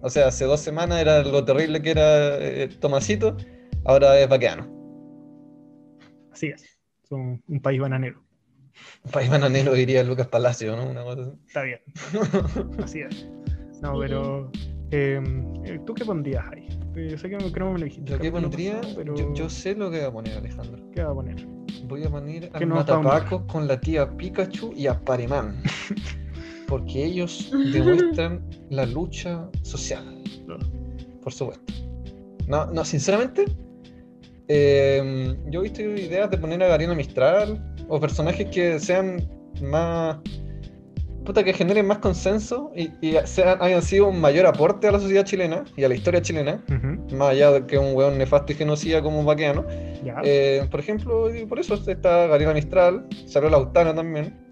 [0.00, 3.36] O sea, hace dos semanas era lo terrible que era eh, Tomasito,
[3.84, 4.68] ahora es vaqueano.
[6.32, 6.64] Así es.
[7.08, 8.22] Son un país bananero.
[9.04, 10.90] Un país bananero diría Lucas Palacio, ¿no?
[10.90, 11.80] Una cosa Está bien.
[12.82, 13.28] así es.
[13.82, 14.50] No, pero.
[14.90, 16.68] Em, eh, ¿Tú qué pondrías ahí?
[16.94, 18.12] Yo sé que creo que me lo dijiste.
[18.12, 19.14] Yo qué pondría, pero...
[19.34, 20.90] yo, sé lo que voy a poner, Alejandro.
[20.92, 21.46] ¿Qué va a poner?
[21.86, 25.62] Voy a poner a Matapaco con la tía Pikachu y a Parimán.
[26.66, 30.22] porque ellos demuestran la lucha social.
[31.22, 31.72] Por supuesto.
[32.46, 33.46] No, no sinceramente,
[34.48, 39.28] em, yo he visto ideas de poner a Garina Mistral o personajes que sean
[39.62, 40.18] más.
[41.24, 42.90] Puta, que generen más consenso y,
[43.24, 46.62] sean, hayan sido un mayor aporte a la sociedad chilena y a la historia chilena,
[47.12, 49.64] más allá de que un weón nefasto y genocida como un vaqueano.
[50.22, 54.43] Eh, por ejemplo, por eso está Garina Mistral, salió Lautana también.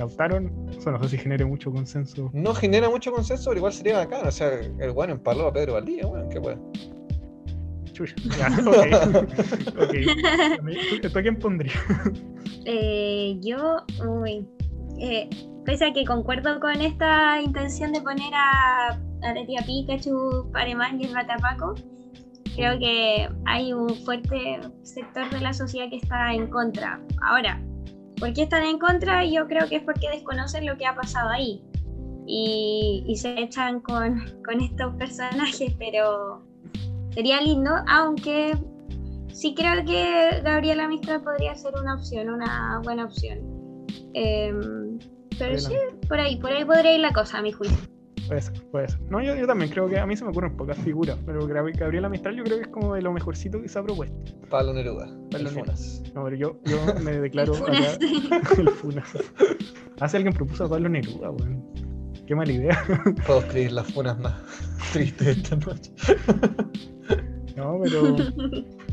[0.00, 0.40] Lautaro,
[0.70, 2.30] eso no sé si genere mucho consenso.
[2.32, 4.26] No genera mucho consenso, pero igual sería bacán.
[4.26, 6.72] O sea, el bueno empaló a Pedro Valdía, bueno, qué bueno.
[7.92, 9.88] Chuya, ya, ok.
[9.88, 10.06] okay.
[11.02, 11.72] ¿Esto a quién pondría?
[12.64, 13.76] Eh, yo,
[14.06, 14.48] uy.
[14.98, 15.28] Eh,
[15.64, 21.00] pese a que concuerdo con esta intención de poner a, a la tía Pikachu, Paremán
[21.00, 21.74] y el Ratapaco,
[22.56, 27.00] creo que hay un fuerte sector de la sociedad que está en contra.
[27.22, 27.62] Ahora,
[28.20, 29.24] ¿Por qué están en contra?
[29.24, 31.64] Yo creo que es porque desconocen lo que ha pasado ahí.
[32.26, 34.20] Y, se echan con,
[34.60, 36.42] estos personajes, pero
[37.14, 38.56] sería lindo, aunque
[39.32, 43.38] sí creo que Gabriela Mistral podría ser una opción, una buena opción.
[44.12, 44.98] Em,
[45.38, 45.74] pero sí,
[46.06, 47.78] por ahí, por ahí podría ir la cosa, a mi juicio.
[48.30, 49.00] Puede ser, puede ser.
[49.10, 52.08] No, yo, yo, también creo que a mí se me ocurren pocas figuras, pero Gabriela
[52.08, 54.14] Mistral yo creo que es como de lo mejorcito que se ha propuesto.
[54.48, 55.10] Pablo Neruda.
[55.32, 56.00] Pablo Funas.
[56.14, 57.98] No, pero yo, yo me declaro acá.
[58.56, 59.10] el Funas.
[59.98, 61.66] Hace alguien propuso a Pablo Neruda, weón.
[62.24, 62.84] Qué mala idea.
[63.26, 64.40] Puedo escribir las funas más
[64.92, 65.90] tristes esta noche.
[67.56, 68.16] no, pero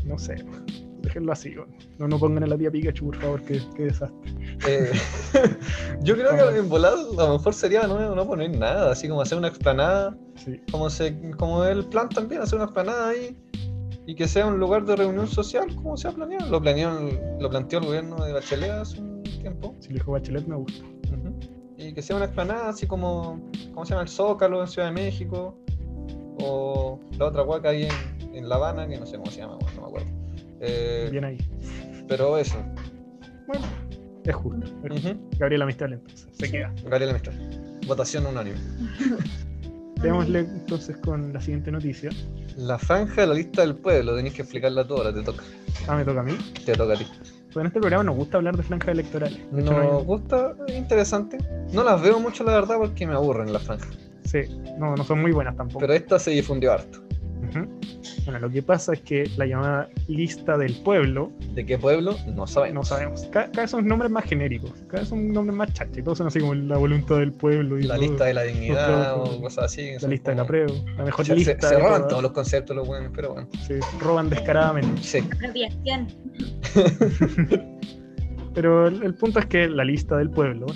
[0.04, 0.44] no sé
[1.02, 1.54] déjenlo así.
[1.98, 4.34] No, no pongan a la tía Pikachu, por favor, qué, desastre.
[4.66, 4.92] Eh,
[6.02, 9.20] yo creo que en volado a lo mejor sería no, no poner nada, así como
[9.20, 10.16] hacer una explanada,
[10.70, 13.36] como, se, como el plan también, hacer una explanada ahí
[14.08, 16.48] y que sea un lugar de reunión social, como se ha planeado.
[16.50, 16.98] Lo, planeó,
[17.38, 19.76] lo planteó el gobierno de Bachelet hace un tiempo.
[19.80, 20.82] Si lo dijo Bachelet, me gusta.
[21.76, 23.38] Y que sea una explanada, así como,
[23.74, 24.02] ¿cómo se llama?
[24.02, 25.56] El Zócalo en Ciudad de México,
[26.40, 29.58] o la otra huaca ahí en, en La Habana, que no sé cómo se llama,
[29.76, 30.17] no me acuerdo.
[30.60, 31.38] Eh, Bien ahí.
[32.08, 32.56] Pero eso.
[33.46, 33.66] Bueno,
[34.24, 34.66] es justo.
[35.38, 36.72] Gabriela Mistral entonces, se queda.
[36.84, 37.78] Gabriela Mistral.
[37.86, 38.56] Votación unánime.
[40.02, 42.10] Démosle entonces con la siguiente noticia.
[42.56, 45.42] La franja de la lista del pueblo, tenéis que explicarla toda, te toca.
[45.88, 46.36] Ah, me toca a mí.
[46.64, 47.06] Te toca a ti.
[47.52, 49.40] Pues en este programa nos gusta hablar de franjas electorales.
[49.50, 51.38] nos gusta, interesante.
[51.72, 53.88] No las veo mucho, la verdad, porque me aburren las franjas.
[54.24, 54.40] Sí,
[54.78, 55.80] no, no son muy buenas tampoco.
[55.80, 57.02] Pero esta se difundió harto.
[58.28, 61.32] Bueno, lo que pasa es que la llamada lista del pueblo.
[61.54, 62.14] ¿De qué pueblo?
[62.26, 62.74] No sabemos.
[62.74, 63.26] No sabemos.
[63.32, 66.04] Cada, vez son nombres más genéricos, cada vez son nombres más chachos.
[66.04, 67.78] Todos son así como la voluntad del pueblo.
[67.78, 69.92] Y la lista de la dignidad o cosas así.
[70.02, 70.70] La lista de la prueba.
[70.98, 71.70] La mejor lista.
[71.70, 73.48] Se, roban todos los conceptos, los buenos, pero bueno.
[73.66, 75.02] Sí, roban descaradamente.
[75.02, 75.20] Sí.
[78.54, 80.66] pero el, punto es que la lista del pueblo,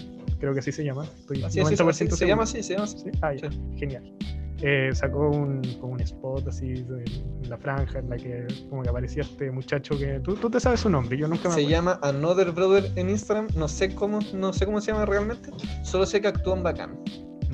[0.40, 1.05] creo que así se llama.
[1.05, 2.09] Estoy así, se llama así,
[2.62, 3.11] se llama así.
[3.20, 3.34] Ah,
[3.76, 4.11] genial.
[4.64, 8.90] Eh, sacó un, como un spot así en la franja en la que como que
[8.90, 11.98] aparecía este muchacho que tú, tú te sabes su nombre yo nunca me se llama
[12.00, 15.50] Another Brother en Instagram no sé cómo no sé cómo se llama realmente
[15.82, 16.96] solo sé que actúa en bacán.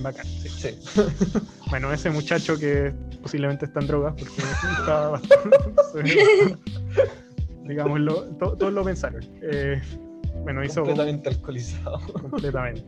[0.03, 0.79] Bacán sí, sí.
[1.71, 2.93] bueno ese muchacho que
[3.23, 4.43] posiblemente está en drogas porque
[4.79, 5.57] estaba bastante
[7.65, 9.25] digámoslo todos lo pensaron.
[9.41, 9.81] Eh,
[10.49, 12.85] bueno hizo completamente alcoholizado completamente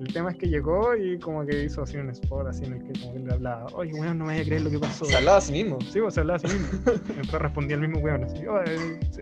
[0.00, 2.84] el tema es que llegó y como que hizo así un spot así en el
[2.84, 5.04] que como que le hablaba, oye, weón, no me vaya a creer lo que pasó.
[5.04, 5.78] Se hablaba a sí mismo.
[5.90, 6.68] Sí, pues se hablaba a sí mismo.
[7.08, 8.60] Entonces respondía el mismo weón, así, oh,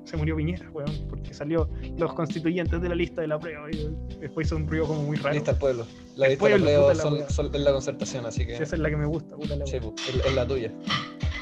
[0.04, 3.96] se, murió Piñera, weón, porque salió los constituyentes de la lista de la prueba y
[4.20, 5.34] después hizo un ruido como muy raro.
[5.34, 5.86] Lista del pueblo.
[6.16, 8.54] La lista del pueblo son, son, es la concertación, así que...
[8.54, 9.94] esa es la que me gusta, puta la Sí, pues,
[10.26, 10.72] es la tuya.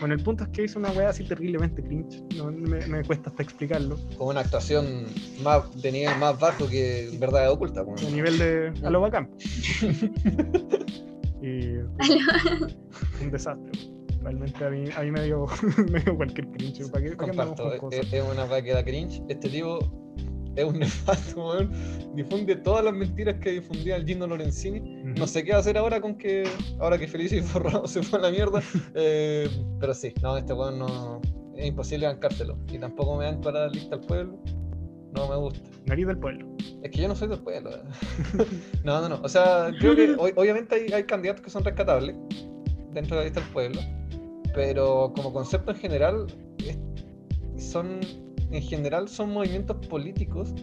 [0.03, 2.25] Bueno, el punto es que hizo una weá así terriblemente cringe.
[2.37, 3.97] No, me, cuesta hasta explicarlo.
[4.19, 5.07] Como una actuación
[5.45, 7.83] más de nivel más bajo que verdad oculta.
[7.83, 8.03] Bueno.
[8.03, 9.31] De nivel de a lo bacán.
[11.41, 11.77] y
[13.23, 13.71] un desastre.
[14.23, 15.47] Realmente a mí, a mí me, dio,
[15.93, 16.91] me dio cualquier cringe.
[16.91, 19.23] ¿Para qué, Comparto, es, es, una weá que da cringe.
[19.29, 19.79] Este tipo
[20.57, 21.71] es un nefasto, weón.
[22.15, 24.81] Difunde todas las mentiras que difundía el Gino Lorenzini.
[25.05, 26.49] No sé qué va a hacer ahora con que.
[26.79, 28.63] Ahora que Felicio y Forrado se fue a la mierda.
[28.95, 29.49] Eh,
[29.81, 31.21] pero sí, no, este weón no.
[31.57, 32.59] Es imposible bancárselo.
[32.71, 34.39] Y tampoco me dan para la lista al pueblo.
[35.13, 35.61] No me gusta.
[35.87, 36.47] Nariz del pueblo.
[36.83, 37.71] Es que yo no soy del pueblo.
[38.85, 39.21] no, no, no.
[39.23, 42.17] O sea, creo que obviamente hay, hay candidatos que son rescatables
[42.93, 43.81] dentro de la lista del pueblo.
[44.55, 46.27] Pero como concepto en general,
[47.57, 48.01] son
[48.53, 50.55] en general son movimientos políticos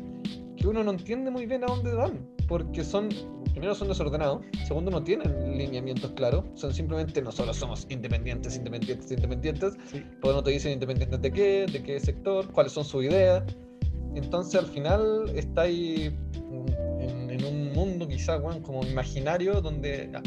[0.56, 3.10] que uno no entiende muy bien a dónde van, porque son,
[3.54, 9.78] primero son desordenados, segundo no tienen lineamientos claros, son simplemente nosotros somos independientes, independientes, independientes,
[9.86, 10.04] sí.
[10.22, 13.44] pues no te dicen independientes de qué, de qué sector, cuáles son sus ideas,
[14.16, 16.16] entonces al final está ahí
[17.00, 20.22] en, un mundo quizá como imaginario donde ah,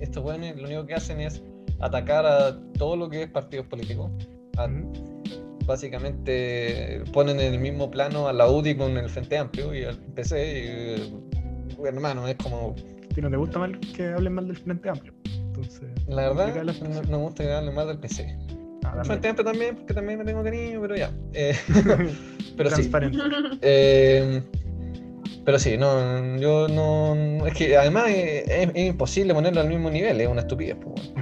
[0.00, 1.42] estos buenos lo único que hacen es
[1.80, 4.10] atacar a todo lo que es partidos políticos,
[5.68, 9.96] básicamente ponen en el mismo plano a la UDI con el Frente Amplio y al
[9.98, 11.20] PC.
[11.78, 12.74] Y, hermano, es como.
[13.14, 15.12] ¿Y no te gusta mal que hablen mal del Frente Amplio?
[15.26, 18.36] Entonces, la verdad, no, me gusta que hablen mal del PC.
[18.84, 21.12] Ah, Frente Amplio también, porque también me tengo cariño, pero ya.
[21.34, 21.54] Eh,
[22.56, 22.90] pero sí.
[23.60, 24.42] Eh,
[25.44, 27.46] pero sí, no, yo no.
[27.46, 30.76] Es que además es, imposible ponerlo al mismo nivel, es una estupidez.
[30.82, 31.12] Pues,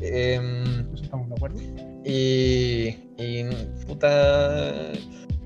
[0.00, 1.60] em, estamos de acuerdo.
[2.04, 3.44] Y, y
[3.86, 4.92] puta,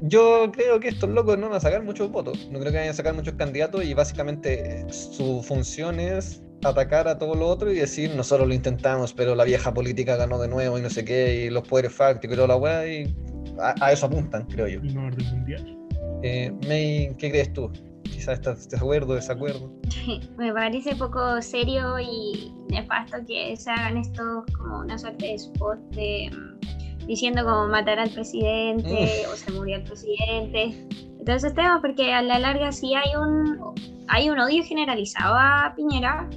[0.02, 2.92] yo creo que estos locos no van a sacar muchos votos, no creo que vayan
[2.92, 7.76] a sacar muchos candidatos y básicamente su función es atacar a todo lo otro y
[7.76, 11.44] decir nosotros lo intentamos, pero la vieja política ganó de nuevo y no sé qué,
[11.46, 13.14] y los poderes fácticos y toda la weá, y
[13.60, 14.80] a, eso apuntan, creo yo.
[14.82, 15.78] No orden mundial.
[16.22, 17.70] Eh, May, ¿qué crees tú?
[18.02, 19.72] Quizás estás de acuerdo, desacuerdo.
[20.38, 25.78] Me parece poco serio y nefasto que se hagan esto como una suerte de spot
[25.90, 26.77] de mm,
[27.08, 30.86] diciendo como matar al presidente o se murió el presidente.
[31.18, 33.74] Entonces temas porque a la larga sí hay un
[34.06, 36.28] hay un odio generalizado a Piñera,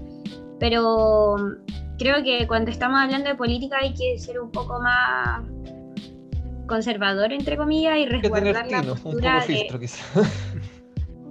[0.59, 1.35] Pero
[1.99, 5.43] creo que cuando estamos hablando de política hay que ser un poco más
[6.67, 9.43] conservador, entre comillas, y resguardar la postura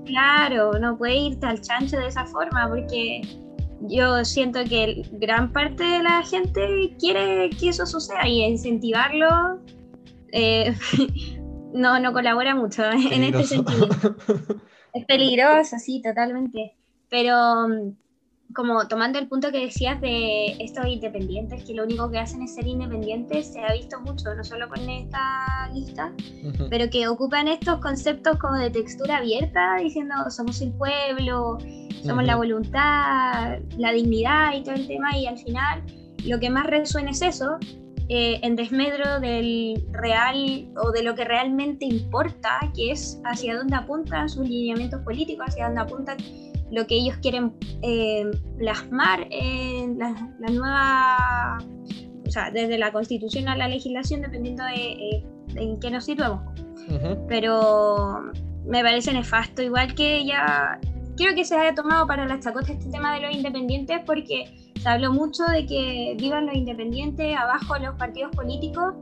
[0.04, 3.22] Claro, no puede irte al chancho de esa forma, porque
[3.82, 9.60] yo siento que gran parte de la gente quiere que eso suceda y incentivarlo
[10.32, 10.74] eh,
[11.72, 13.88] no, no colabora mucho en este sentido.
[14.92, 16.74] Es peligroso, sí, totalmente.
[17.08, 17.68] Pero
[18.54, 22.54] como tomando el punto que decías de estos independientes, que lo único que hacen es
[22.54, 26.12] ser independientes, se ha visto mucho, no solo con esta lista,
[26.68, 31.58] pero que ocupan estos conceptos como de textura abierta, diciendo somos el pueblo,
[32.04, 35.82] somos la voluntad, la dignidad y todo el tema, y al final
[36.24, 37.58] lo que más resuena es eso,
[38.12, 43.76] eh, en desmedro del real o de lo que realmente importa, que es hacia dónde
[43.76, 46.16] apuntan sus lineamientos políticos, hacia dónde apuntan
[46.70, 47.52] lo que ellos quieren
[47.82, 50.14] eh, plasmar en la,
[50.50, 51.58] nueva,
[52.26, 56.42] o sea, desde la constitución a la legislación, dependiendo de, eh, en qué nos situamos.
[57.28, 58.32] Pero
[58.66, 60.80] me parece nefasto, igual que ya
[61.16, 64.88] quiero que se haya tomado para la chacota este tema de los independientes porque se
[64.88, 68.94] habló mucho de que vivan los independientes abajo los partidos políticos,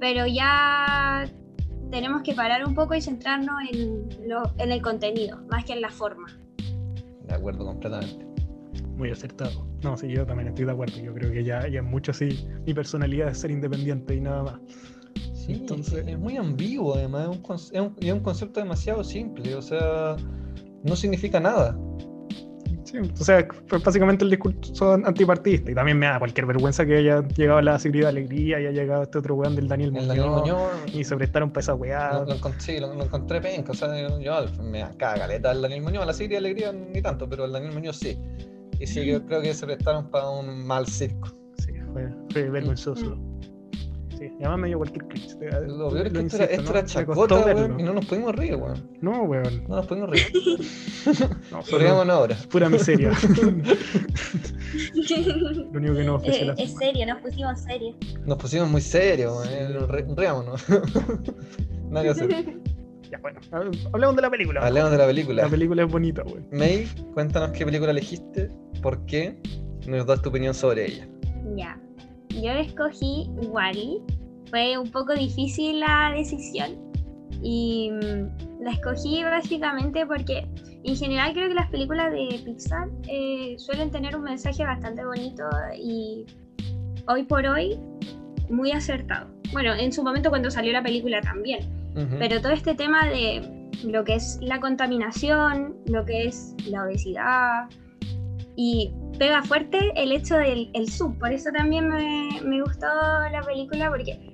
[0.00, 1.28] pero ya
[1.90, 4.08] tenemos que parar un poco y centrarnos en,
[4.58, 6.26] en el contenido, más que en la forma.
[7.30, 8.26] De acuerdo completamente.
[8.96, 9.66] Muy acertado.
[9.84, 11.00] No, sí, yo también estoy de acuerdo.
[11.00, 14.60] Yo creo que ya, ya mucho así mi personalidad es ser independiente y nada más.
[15.32, 16.06] Sí, Entonces...
[16.06, 17.30] es muy ambiguo además,
[17.72, 20.16] es un, es un concepto demasiado simple, o sea,
[20.82, 21.78] no significa nada.
[22.90, 25.70] Sí, o sea, fue básicamente el discurso antipartidista.
[25.70, 28.66] Y también me da cualquier vergüenza que haya llegado a la seguridad de alegría y
[28.66, 32.24] haya llegado este otro weón del Daniel Muñoz, y se prestaron para esa weá.
[32.24, 33.72] Lo, sí, lo, encontré penca.
[33.72, 34.18] O sea, yo
[34.62, 36.06] me caga caleta el Daniel Muñoz.
[36.06, 38.18] La seguridad de alegría ni tanto, pero el Daniel Muñoz sí.
[38.80, 41.28] Y sí, yo creo que se prestaron para un mal circo.
[41.58, 43.16] Sí, fue, fue vergonzoso.
[44.40, 44.42] Mm.
[44.42, 45.36] Sí, además me dio cualquier cringe.
[45.68, 48.56] Lo peor es que esto, era, esto era chacota, weón, y no nos pudimos reír,
[48.56, 48.88] weón.
[49.00, 49.64] No, weón.
[49.68, 50.26] No nos pudimos reír.
[51.50, 52.36] no, Pero ahora.
[52.50, 53.12] Pura miseria.
[55.72, 57.96] Lo único que nos ofrece eh, Es serio, nos pusimos serios.
[58.24, 60.16] Nos pusimos muy serios, weón.
[60.16, 60.64] Reámonos.
[61.90, 62.60] Nada que hacer.
[63.10, 63.40] Ya, bueno,
[63.92, 64.60] hablemos de la película.
[64.60, 65.42] Hablemos de la película.
[65.42, 66.46] La película es bonita, weón.
[66.52, 68.48] May, cuéntanos qué película elegiste,
[68.80, 69.36] por qué,
[69.86, 71.08] nos das tu opinión sobre ella.
[71.56, 71.76] Ya
[72.30, 74.02] yo escogí Wally.
[74.50, 76.90] Fue un poco difícil la decisión
[77.42, 80.46] y mm, la escogí básicamente porque
[80.84, 85.44] en general creo que las películas de Pixar eh, suelen tener un mensaje bastante bonito
[85.76, 86.26] y
[87.06, 87.78] hoy por hoy
[88.48, 89.28] muy acertado.
[89.52, 91.60] Bueno, en su momento cuando salió la película también,
[92.18, 97.68] pero todo este tema de lo que es la contaminación, lo que es la obesidad,
[98.56, 101.18] y pega fuerte el hecho del el sub.
[101.18, 104.29] Por eso también me, me, gustó la película, porque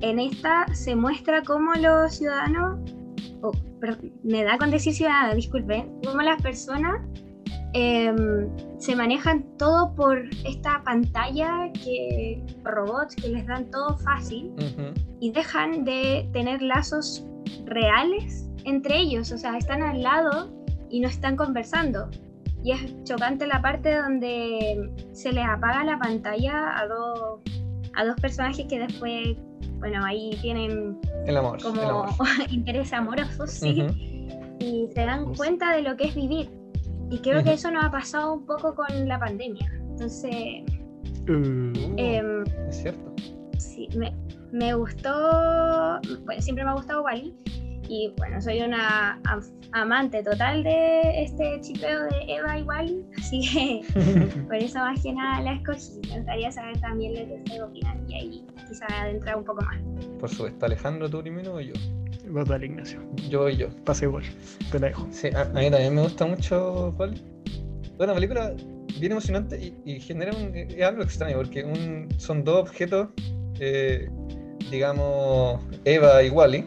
[0.00, 2.78] en esta se muestra cómo los ciudadanos,
[3.42, 3.52] oh,
[4.22, 7.00] me da con decir ciudadanos, disculpen, cómo las personas
[7.72, 14.52] em, se manejan todo por esta pantalla que robots que les dan todo fácil
[15.20, 17.26] y dejan de tener lazos
[17.64, 20.50] reales entre ellos, o sea, están al lado
[20.90, 22.10] y no están conversando.
[22.64, 27.40] Y es chocante la parte donde se les apaga la pantalla a dos,
[27.94, 29.36] a dos personajes que después,
[29.78, 32.06] bueno, ahí tienen el amor, como
[32.50, 33.86] interés amoroso, sí.
[34.58, 36.50] Y se dan cuenta de lo que es vivir.
[37.10, 39.70] Y creo que eso nos ha pasado un poco con la pandemia.
[39.90, 40.62] Entonces...
[41.28, 41.94] Uh.
[41.96, 43.14] Em, es cierto.
[43.58, 44.14] Sí, me,
[44.52, 47.34] me gustó, bueno, siempre me ha gustado Wally.
[47.88, 49.20] Y bueno, soy una
[49.72, 55.12] amante total de este chipeo de Eva y Wally, así que por eso más que
[55.12, 56.00] nada la escogí.
[56.08, 59.78] Me gustaría saber también lo que ustedes opinan y ahí quizá adentrar un poco más.
[60.18, 61.74] Por supuesto, Alejandro, ¿tú primero o yo?
[62.28, 63.00] Vos dale, Ignacio.
[63.28, 63.68] Yo voy yo.
[63.84, 64.24] Pase igual,
[64.72, 65.06] te la dejo.
[65.10, 67.22] Sí, a, mí también me gusta mucho Wally.
[67.96, 68.52] Bueno, la película
[68.98, 73.08] bien emocionante y, genera un, algo extraño porque un, son dos objetos,
[73.60, 74.08] eh,
[74.70, 76.64] digamos, Eva y Wally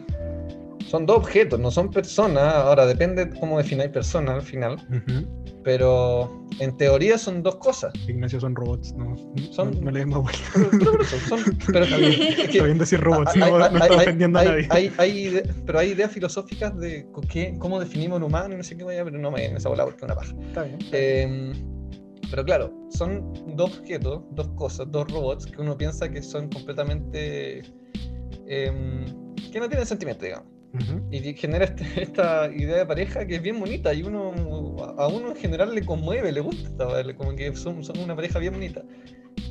[0.90, 2.52] son dos objetos, no son personas.
[2.52, 4.76] Ahora depende cómo defináis persona al final.
[5.62, 7.92] Pero en teoría son dos cosas.
[8.08, 9.14] Ignacio son robots, no.
[9.52, 10.42] Son, no, le más vuelta.
[11.28, 11.38] Son,
[11.72, 14.68] pero está bien, decir robots, no, no está ofendiendo a nadie.
[14.70, 18.82] Hay, pero hay ideas filosóficas de qué, cómo definimos un humano y no sé qué
[18.82, 20.34] vaya, pero no me en esa bola porque es una paja.
[20.48, 20.78] Está bien.
[20.90, 21.52] Em,
[22.30, 27.62] pero claro, son dos objetos, dos cosas, dos robots que uno piensa que son completamente.
[28.48, 29.04] Em,
[29.52, 30.59] que no tienen sentimiento, digamos
[31.10, 34.32] Y genera este, esta idea de pareja que es bien bonita y uno
[34.98, 38.54] a uno en general le conmueve, le gusta, como que son, son una pareja bien
[38.54, 38.82] bonita.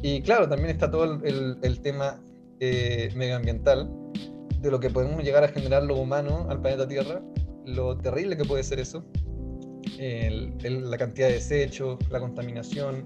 [0.01, 2.21] Y claro, también está todo el, el, tema
[2.59, 3.89] eh, medioambiental,
[4.61, 7.21] de lo que podemos llegar a generar los humanos al planeta Tierra,
[7.65, 9.05] lo terrible que puede ser eso,
[9.97, 13.05] la cantidad de desechos, la contaminación,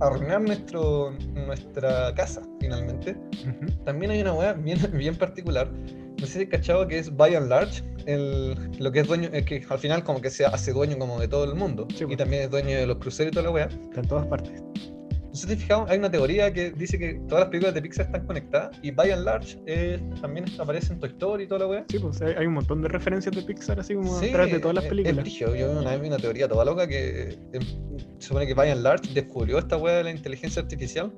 [0.00, 3.16] arruinar nuestro, nuestra casa finalmente.
[3.84, 5.70] También hay una weá bien, bien particular,
[6.20, 9.44] no sé si cachado que es by and large, el, lo que es dueño, es
[9.44, 11.86] que al final como que se hace dueño como de todo el mundo.
[11.90, 12.16] y pues.
[12.16, 13.66] también es dueño de los cruceros y toda la weá.
[13.66, 14.62] Está en todas partes.
[15.32, 18.76] Si fijado, hay una teoría que dice que todas las películas de Pixar están conectadas
[18.82, 21.84] y by and large eh, también aparece en Toy Story y toda la weá.
[21.88, 24.84] Sí, pues hay, un montón de referencias de Pixar así como detrás de todas las
[24.84, 25.26] películas.
[25.26, 27.60] Es yo una vi una teoría toda loca que eh,
[28.18, 31.12] se supone que by and large descubrió esta weá de la inteligencia artificial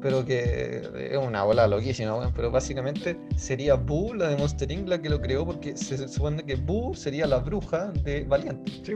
[0.00, 5.00] pero que es una bola loquísima, pero básicamente sería Boo, la de Monster Inc., la
[5.00, 8.72] que lo creó, porque se supone que Boo sería la bruja de Valiente.
[8.84, 8.92] Sí,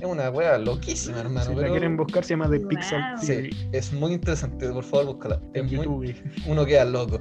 [0.00, 1.50] Es una wea loquísima, hermano.
[1.50, 5.40] Si la quieren buscar, se llama The Pixel Sí, es muy interesante, por favor, búscala.
[5.54, 6.14] En YouTube.
[6.46, 7.18] Uno queda loco.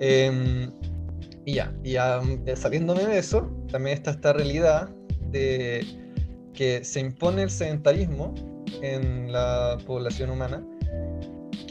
[0.00, 0.70] Em,
[1.46, 4.90] y ya, y ya eh, saliéndome de eso, también está esta realidad
[5.30, 5.86] de
[6.52, 8.34] que se impone el sedentarismo
[8.82, 10.64] en la población humana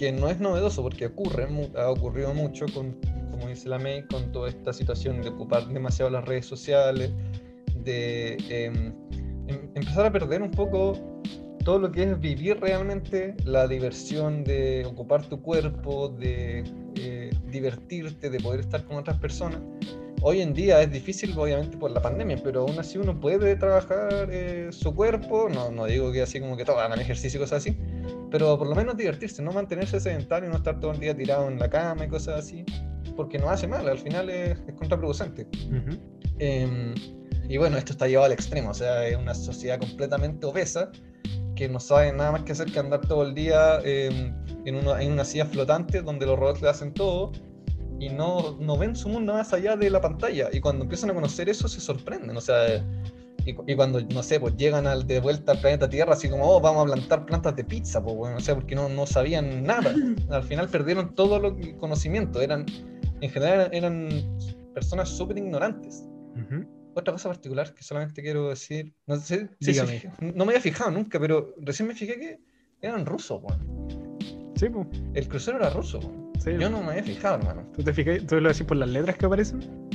[0.04, 1.47] que no es novedoso porque ocurre,
[1.78, 2.91] ha ocurrido mucho con,
[3.32, 7.10] como dice la May, con toda esta situación de ocupar demasiado las redes sociales,
[7.86, 8.88] de em,
[9.47, 10.99] em, empezar a perder un poco
[11.64, 18.30] todo lo que es vivir realmente la diversión de ocupar tu cuerpo, de eh, divertirte,
[18.30, 19.62] de poder estar con otras personas.
[20.22, 24.28] Hoy en día es difícil, obviamente, por la pandemia, pero aún así uno puede trabajar
[24.30, 25.47] eh, su cuerpo.
[25.47, 27.78] No, no digo que así como que todo hagan ejercicio y así,
[28.34, 31.60] pero por lo menos divertirse, no mantenerse sedentario, no estar todo el día tirado en
[31.60, 32.66] la cama y cosas así,
[33.16, 35.48] porque no hace mal, al final es, contraproducente.
[36.40, 36.96] Em,
[37.48, 40.92] y bueno, esto está llevado al extremo, o sea, es una sociedad completamente obesa
[41.56, 44.34] que no sabe nada más que hacer que andar todo el día em,
[44.66, 47.34] en, una, en una silla flotante donde los robots le hacen todo
[48.00, 50.50] y no, no ven su mundo más allá de la pantalla.
[50.52, 52.84] Y cuando empiezan a conocer eso se sorprenden, o sea,
[53.46, 56.62] y, cuando, no sé, pues llegan al, de vuelta al planeta Tierra, así como, oh,
[56.62, 59.94] vamos a plantar plantas de pizza, pues, bueno, o sea, porque no, no sabían nada.
[60.30, 62.41] Al final perdieron todo lo conocimiento.
[62.41, 62.66] Eran,
[63.22, 64.10] en general, eran
[64.74, 66.06] personas súper ignorantes.
[66.96, 69.50] Otra cosa particular que solamente quiero decir, no sé,
[70.20, 72.39] no me había fijado nunca, pero recién me fijé que
[72.82, 73.88] eran rusos, weón.
[74.56, 74.88] Sí, pues.
[75.14, 76.00] El crucero era ruso,
[76.46, 77.68] Yo no me había fijado, hermano.
[77.76, 78.26] ¿Tú te fijas?
[78.28, 79.89] ¿Tú lo decís por las letras que aparecen?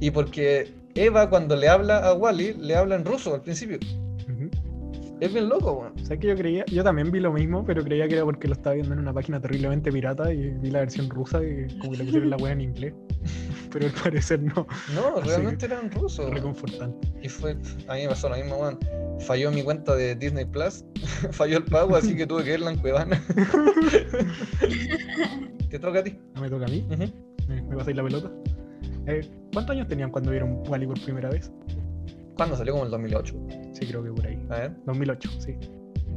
[0.00, 3.78] Y porque Eva cuando le habla a Wally, le habla en ruso al principio.
[5.20, 5.92] Es bien loco, weón.
[6.00, 8.48] O sea, que yo creía, yo también vi lo mismo, pero creía que era porque
[8.48, 11.92] lo estaba viendo en una página terriblemente pirata y vi la versión rusa y como
[11.92, 12.94] que le pusieron la weá en inglés.
[13.72, 14.66] pero al parecer no.
[14.94, 16.30] No, realmente era en ruso.
[16.30, 17.08] Reconfortante.
[17.22, 17.52] Y fue,
[17.88, 18.78] a mí me pasó lo mismo, weón.
[19.20, 20.84] Falló mi cuenta de Disney Plus,
[21.30, 23.22] falló el pago, así que tuve que verla en Cuevana.
[25.70, 26.18] ¿Te toca a ti?
[26.34, 26.84] ¿No me toca a mí?
[26.88, 28.32] ¿Me, ¿Me pasáis la pelota?
[29.06, 31.52] Eh, ¿Cuántos años tenían cuando vieron Wally por primera vez?
[32.36, 32.72] ¿Cuándo salió?
[32.72, 33.34] Como el 2008.
[33.72, 34.38] Sí, creo que por ahí.
[34.50, 34.76] A ver.
[34.86, 35.56] 2008, sí.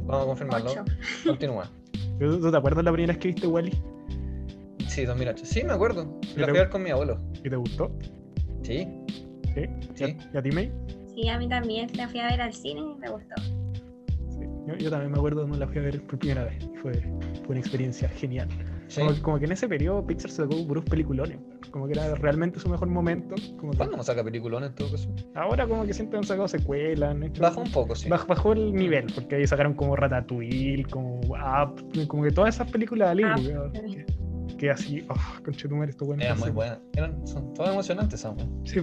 [0.06, 0.70] Vamos a confirmarlo.
[1.24, 1.70] Continúa.
[2.18, 3.72] ¿Tú te acuerdas la primera vez que viste Wally?
[4.88, 5.44] Sí, 2008.
[5.44, 6.18] Sí, me acuerdo.
[6.36, 7.18] La fui a ver con mi abuelo.
[7.44, 7.96] ¿Y te gustó?
[8.62, 8.88] Sí.
[9.54, 9.66] ¿Sí?
[9.94, 10.16] ¿Sí?
[10.32, 10.72] ¿Y a ti, May?
[11.14, 11.88] Sí, a mí también.
[11.94, 13.34] La fui a ver al cine y me gustó.
[14.30, 14.40] Sí.
[14.78, 16.68] Yo, también me acuerdo cuando la fui a ver por primera vez.
[16.82, 18.48] Fue, fue una experiencia genial.
[19.22, 21.38] Como, que en ese periodo Pixar se sacó puros peliculones.
[21.70, 23.34] Como que era realmente su mejor momento.
[23.58, 25.14] Como ¿Cuándo no saca peliculones en todo caso?
[25.34, 27.16] Ahora como que siempre han sacado secuelas.
[27.38, 28.08] bajó un poco, sí.
[28.08, 33.16] Bajó, el nivel, porque ahí sacaron como Ratatouille, como Up, como que todas esas películas
[33.16, 33.36] de ah,
[34.56, 36.22] que, así, oh, conchetumare, esto bueno.
[36.22, 36.80] Eran muy buenas.
[36.94, 38.36] Eran, son todas emocionantes, son.
[38.64, 38.80] Sí.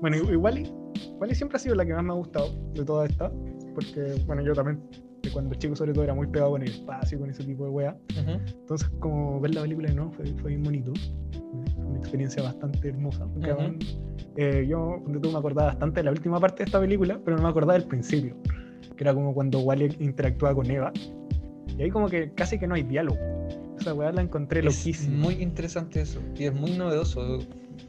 [0.00, 3.32] Bueno, igual, igual siempre ha sido la que más me ha gustado de todas estas.
[3.74, 4.80] Porque, bueno, yo también
[5.30, 7.96] cuando chico sobre todo era muy pegado con el espacio, con ese tipo de weá.
[8.16, 10.92] Entonces como ver la película no fue, fue bien bonito.
[11.92, 13.28] Una experiencia bastante hermosa.
[14.36, 17.50] Eh, yo me acordaba bastante de la última parte de esta película, pero no me
[17.50, 18.34] acordaba del principio.
[18.96, 20.90] Que era como cuando Wally interactúa con Eva.
[21.76, 23.18] Y ahí como que casi que no hay diálogo.
[23.78, 25.18] Esa weá la encontré es loquísima.
[25.18, 26.20] Muy interesante eso.
[26.34, 27.40] Y es muy novedoso.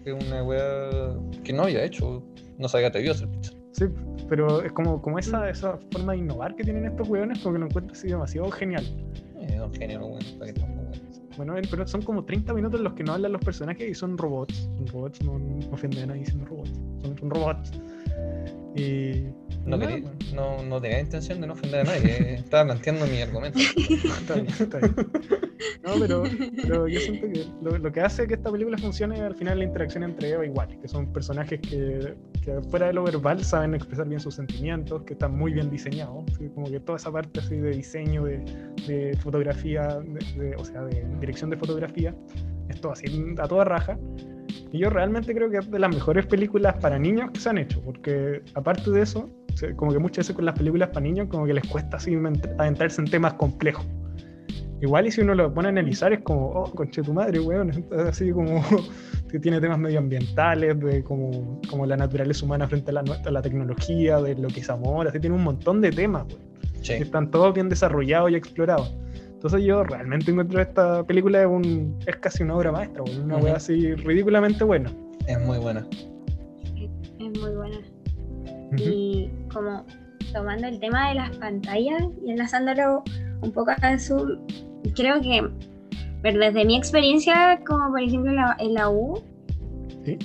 [0.04, 2.22] Es una weá que no había hecho.
[2.58, 3.54] No sabía que te vio hacer pizza.
[3.72, 3.86] Sí,
[4.28, 7.68] pero es como, como esa, esa forma de innovar que tienen estos weones, porque lo
[7.68, 8.84] encuentro así demasiado genial.
[9.40, 10.00] Es un genio,
[11.38, 14.18] bueno, pero son como 30 minutos en los que no hablan los personajes y son
[14.18, 14.70] robots.
[14.78, 15.34] Son robots, no,
[15.72, 16.72] ofenden a nadie diciendo robots.
[17.20, 17.72] Son, robots.
[18.76, 19.28] Y,
[19.66, 19.78] no,
[20.34, 23.60] no, no, tenía intención de no ofender a nadie, estaba planteando mi argumento.
[24.20, 24.96] está bien, está bien.
[25.84, 26.24] No, pero,
[26.62, 27.46] pero yo siento que
[27.80, 30.50] lo, que hace que esta película funcione es al final la interacción entre Eva y
[30.50, 35.04] Wally, que son personajes que, que, fuera de lo verbal saben expresar bien sus sentimientos,
[35.04, 38.40] que están muy bien diseñados, como que toda esa parte así de diseño, de,
[38.88, 40.00] de fotografía,
[40.38, 42.14] de, o sea, de dirección de fotografía,
[42.70, 43.98] es todo así a toda raja.
[44.72, 47.58] Y yo realmente creo que es de las mejores películas para niños que se han
[47.58, 49.30] hecho, porque aparte de eso,
[49.76, 52.16] como que muchas veces con las películas para niños como que les cuesta así
[52.58, 53.86] adentrarse en temas complejos.
[54.82, 57.72] Igual y si uno lo pone a analizar es como, oh, conche tu madre, weón,
[58.10, 58.62] así como
[59.32, 63.42] que tiene temas medioambientales, de como, como la naturaleza humana frente a la, a la
[63.42, 66.54] tecnología, de lo que es amor, así tiene un montón de temas, weón.
[66.84, 68.94] Que están todos bien desarrollados y explorados.
[69.44, 73.48] Entonces yo realmente encuentro esta película es, un, es casi una obra maestra, una uh
[73.48, 74.90] así ridículamente buena.
[75.28, 75.86] Es muy buena.
[77.20, 77.78] Es muy buena.
[78.78, 79.86] Y como
[80.32, 83.04] tomando el tema de las pantallas y enlazándolo
[83.42, 84.40] un poco a su,
[84.96, 85.46] creo que
[86.24, 89.22] desde mi experiencia, como por ejemplo en la, U,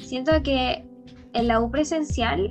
[0.00, 0.84] siento que
[1.32, 2.50] en la U presencial,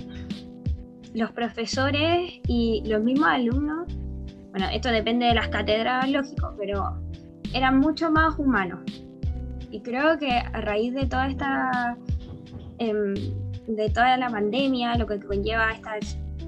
[1.13, 3.87] los profesores y los mismos alumnos,
[4.57, 6.97] bueno, esto depende de las cátedras, lógico, pero
[7.53, 8.79] eran mucho más humanos.
[9.69, 11.95] Y creo que a raíz de toda esta...
[12.79, 13.13] Em,
[13.67, 15.99] de toda la pandemia, lo que conlleva estar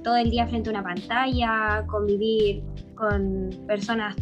[0.03, 2.63] todo el día frente a una pantalla, convivir
[2.95, 4.15] con personas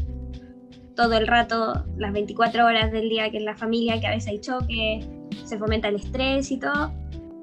[0.96, 4.32] todo el rato, las 24 horas del día que en la familia, que a veces
[4.32, 5.00] hay choque,
[5.46, 6.92] se fomenta el estrés y todo,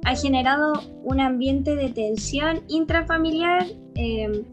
[0.05, 0.75] ha generado
[1.05, 3.65] un ambiente de tensión intrafamiliar
[3.95, 4.45] eh,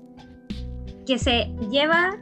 [1.12, 2.18] que se lleva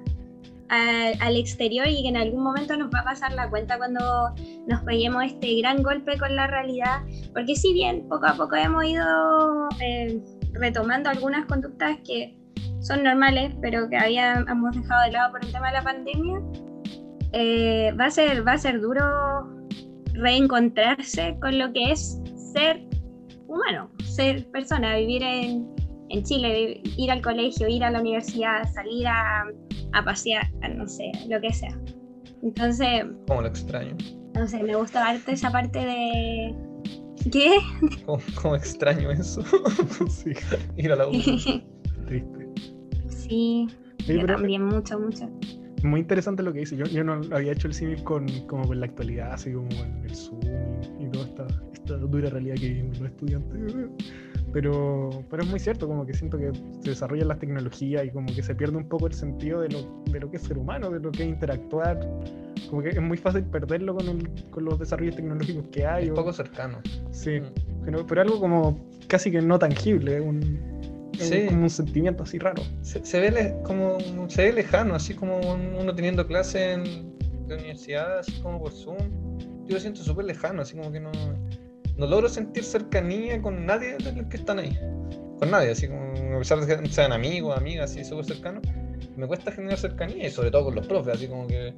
[0.70, 4.34] al exterior y que en algún momento nos va a pasar la cuenta cuando
[4.68, 7.02] nos peguemos este gran golpe con la realidad,
[7.34, 10.20] porque si bien poco a poco hemos ido eh,
[10.54, 12.36] retomando algunas conductas que
[12.82, 16.42] son normales, pero que habíamos dejado de lado por el tema de la pandemia,
[17.34, 19.04] eh, va, a ser, va a ser duro
[20.14, 22.20] reencontrarse con lo que es
[22.54, 22.84] ser
[23.48, 25.79] humano, ser persona, vivir en,
[26.10, 29.46] en Chile, ir al colegio, ir a la universidad, salir a,
[29.94, 31.78] a pasear, no sé, lo que sea.
[32.42, 33.06] Entonces...
[33.28, 33.96] Como lo extraño.
[34.34, 36.56] No sé, me gusta darte esa parte de...
[37.32, 37.58] ¿Qué?
[38.42, 39.44] ¿Cómo, extraño eso?
[40.10, 40.32] sí,
[40.78, 41.12] ir a la U.
[42.08, 42.50] Triste.
[43.10, 43.68] Sí,
[44.08, 45.30] yo también, mucho, mucho.
[45.84, 46.78] Muy interesante lo que dice.
[46.78, 50.04] Yo, yo no había hecho el cine con, como con la actualidad, así como en
[50.04, 50.40] el Zoom
[51.00, 53.76] y, y toda esta, esta dura realidad que vivimos los estudiantes.
[54.52, 58.34] Pero, pero es muy cierto, como que siento que se desarrollan las tecnologías y como
[58.34, 60.90] que se pierde un poco el sentido de lo, de lo que es ser humano,
[60.90, 62.00] de lo que es interactuar.
[62.70, 66.06] Como que es muy fácil perderlo con, el, con los desarrollos tecnológicos que hay.
[66.06, 66.80] Es poco cercano.
[67.12, 67.84] Sí, mm.
[67.86, 70.60] pero, pero, algo como casi que no tangible, un,
[71.48, 72.64] como un sentimiento así raro.
[72.82, 73.98] Se, ve como,
[74.30, 77.16] se ve lejano, así como uno teniendo clase en
[77.48, 78.98] la universidad, así como por Zoom.
[79.68, 81.12] Yo lo siento súper lejano, así como que no
[82.00, 84.80] no logro sentir cercanía con nadie de los que están ahí.
[85.38, 88.64] Con nadie, así como, a pesar de que sean amigos, amigas, así súper cercanos,
[89.18, 91.74] me cuesta generar cercanía y sobre todo con los profes, así como que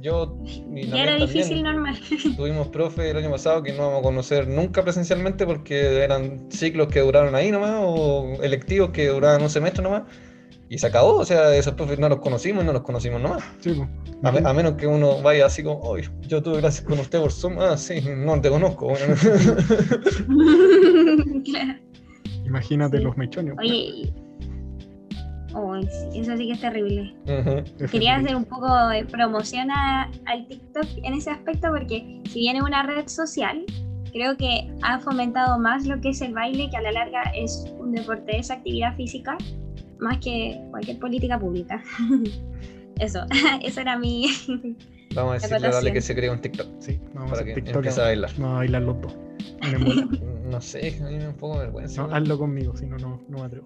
[0.00, 1.96] yo y era difícil normal.
[2.36, 6.88] Tuvimos profes el año pasado que no vamos a conocer nunca presencialmente porque eran ciclos
[6.88, 10.02] que duraron ahí nomás o electivos que duraban un semestre nomás
[10.72, 13.44] y se acabó, o sea, esos profes no los conocimos y no los conocimos nomás.
[13.60, 13.78] Sí,
[14.22, 17.58] a, menos que uno vaya así como, oye, yo tuve clases con usted por Zoom,
[17.58, 18.90] ah, sí, no te conozco.
[22.46, 23.54] Imagínate los mechones.
[23.58, 24.14] Oye,
[25.52, 27.14] oh, eso sí que es terrible.
[27.90, 32.82] Quería hacer un poco de promoción al TikTok en ese aspecto porque si viene una
[32.82, 33.62] red social,
[34.10, 37.66] creo que ha fomentado más lo que es el baile, que a la larga es
[37.78, 39.36] un deporte, es actividad física
[40.02, 41.82] más que cualquier política pública.
[42.98, 43.20] Eso,
[43.62, 44.26] eso era mi.
[45.14, 46.66] Vamos a decirle a Dale que se crea un TikTok.
[46.78, 48.30] Sí, vamos para a que TikTok empiece a bailar.
[48.36, 49.16] Vamos a bailar los dos.
[50.50, 52.06] no sé, a mí me da un poco de vergüenza.
[52.06, 53.64] No, hazlo conmigo, si no, no, no me atrevo.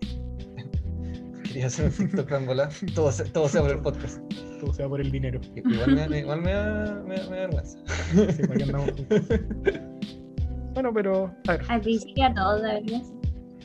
[1.43, 2.71] Quería hacer un TikTok en volar.
[2.95, 4.21] Todo, todo sea por el podcast.
[4.61, 5.41] Todo sea por el dinero.
[5.57, 7.79] Igual me, igual me, da, me, me da vergüenza.
[8.15, 8.93] Sí, para que andamos
[10.73, 11.35] Bueno, pero.
[11.49, 11.63] A ver.
[11.69, 13.03] Al principio a todos, la verdad.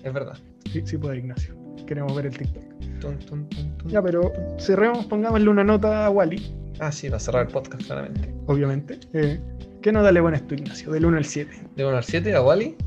[0.03, 0.37] Es verdad.
[0.71, 1.60] Sí, sí puede, Ignacio.
[1.91, 3.87] Queremos ver el TikTok.
[3.87, 6.41] ya, pero cerremos, pongámosle una nota a Wally.
[6.79, 8.33] Ah, sí, va a cerrar el podcast, claramente.
[8.47, 8.97] Obviamente.
[9.11, 9.41] Eh,
[9.81, 10.89] ¿Qué nota le pones tú, Ignacio?
[10.89, 11.51] Del 1 al 7.
[11.75, 12.77] ¿Del 1 al 7 a Wally?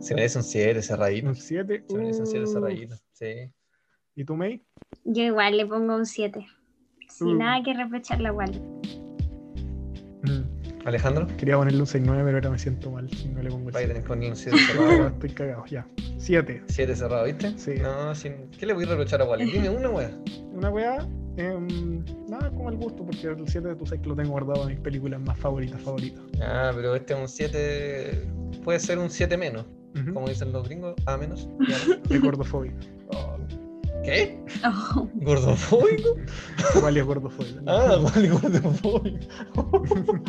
[0.00, 1.28] Se merece un 7 cerradito.
[1.28, 1.84] Un 7.
[1.86, 3.52] Se merece un 7 cerradito, sí.
[4.14, 4.64] ¿Y tú, May?
[5.04, 6.46] Yo igual le pongo un 7.
[7.10, 7.34] Sin uh.
[7.34, 8.62] nada que reprocharle a Wally.
[10.86, 11.26] Alejandro.
[11.36, 13.86] Quería ponerle un 6-9, pero ahora me siento mal si no le pongo el Vaya,
[13.86, 13.88] 7.
[13.88, 15.06] tenés que ponerle un 7 cerrado.
[15.08, 15.86] Estoy cagado, ya.
[16.18, 16.62] 7.
[16.68, 17.58] 7 cerrado, ¿viste?
[17.58, 17.74] Sí.
[17.82, 18.50] No, sin...
[18.58, 19.50] ¿qué le voy a reprochar a Wally?
[19.50, 20.10] Dime una wea.
[20.52, 20.98] Una weá,
[21.36, 24.68] em, nada como el gusto, porque el 7 tú sabes que lo tengo guardado en
[24.68, 26.22] mis películas más favoritas, favoritas.
[26.40, 28.22] Ah, pero este es un 7.
[28.62, 29.66] Puede ser un 7 menos,
[30.00, 30.14] Ujú.
[30.14, 30.94] como dicen los gringos.
[31.06, 31.48] A menos.
[32.22, 32.76] Gordofóbico.
[33.08, 33.35] Oh.
[34.06, 34.40] ¿Qué?
[34.64, 36.16] Oh, ¿Gordofóbico?
[36.80, 37.60] ¿Cuál es gordofóbico?
[37.66, 39.18] Ah, Wally gordofóbico.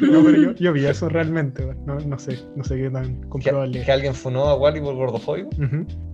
[0.00, 1.84] No, pero yo, yo vi eso realmente, weón.
[1.86, 3.88] no, no sé, no sé qué tan ¿Que, comprobable que es.
[3.88, 5.50] alguien funó a Wally por gordofóbico?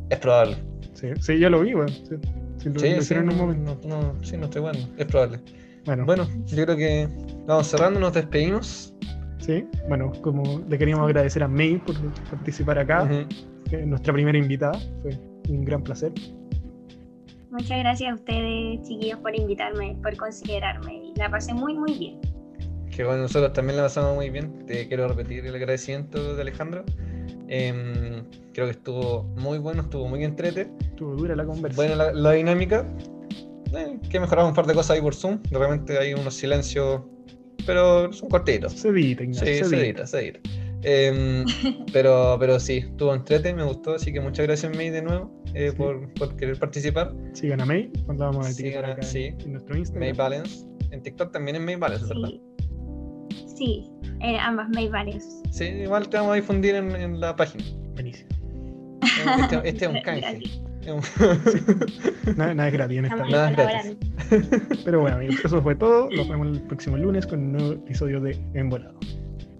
[0.08, 0.56] Es probable.
[0.94, 1.88] Sí, sí, yo lo vi, weón.
[1.88, 2.04] Sí,
[2.58, 3.88] sí, lo, lo Sí, sí, hicieron en un no, momento.
[3.88, 4.78] no, no, sí, no estoy bueno.
[4.96, 5.40] Es probable.
[5.84, 7.08] Bueno, Bueno, yo creo que
[7.46, 8.94] vamos cerrando, nos despedimos.
[9.38, 11.94] sí, bueno, como le queríamos agradecer a May por
[12.30, 13.08] participar acá,
[13.68, 16.12] que es nuestra primera invitada, fue un gran placer.
[17.50, 21.12] Muchas gracias a ustedes, chiquillos, por invitarme, por considerarme.
[21.16, 22.20] La pasé muy, muy bien.
[22.90, 24.66] Que bueno, nosotros también la pasamos muy bien.
[24.66, 26.84] Te quiero repetir el agradecimiento de Alejandro.
[27.48, 30.70] Em, creo que estuvo muy bueno, estuvo muy entrete.
[30.80, 31.76] Estuvo dura la conversa.
[31.76, 32.86] Buena la, la dinámica.
[33.72, 35.40] Eh, que mejoramos un par de cosas ahí por Zoom.
[35.50, 37.02] De repente hay unos silencios,
[37.66, 38.72] pero son cortitos.
[38.72, 39.84] Se edita, Ignacio, Sí, se se edita.
[39.86, 40.40] edita, se edita.
[40.82, 41.44] Em,
[41.92, 45.70] pero, pero sí, estuvo entrete, me gustó, así que muchas gracias May de nuevo eh,
[45.70, 45.76] Sí.
[45.76, 47.12] por, por querer participar.
[47.34, 49.24] Sigan a May, cuando vamos a Sigan acá en- sí.
[49.40, 50.00] en nuestro Instagram.
[50.08, 50.66] May Balance.
[50.90, 52.28] En TikTok también es May Balance, ¿verdad?
[53.46, 55.24] Sí, sí eh, ambas May varios.
[55.50, 57.64] Sí, igual te vamos a difundir en, en la página.
[57.94, 58.28] Buenísimo.
[59.42, 60.40] Este, este es un canje.
[62.36, 63.16] Nada, nada es gratis en esta.
[63.16, 63.98] Nada es colaborando.
[64.84, 66.08] Pero bueno, amigos, eso fue todo.
[66.10, 68.98] Nos vemos el próximo lunes con un nuevo episodio de Envolado.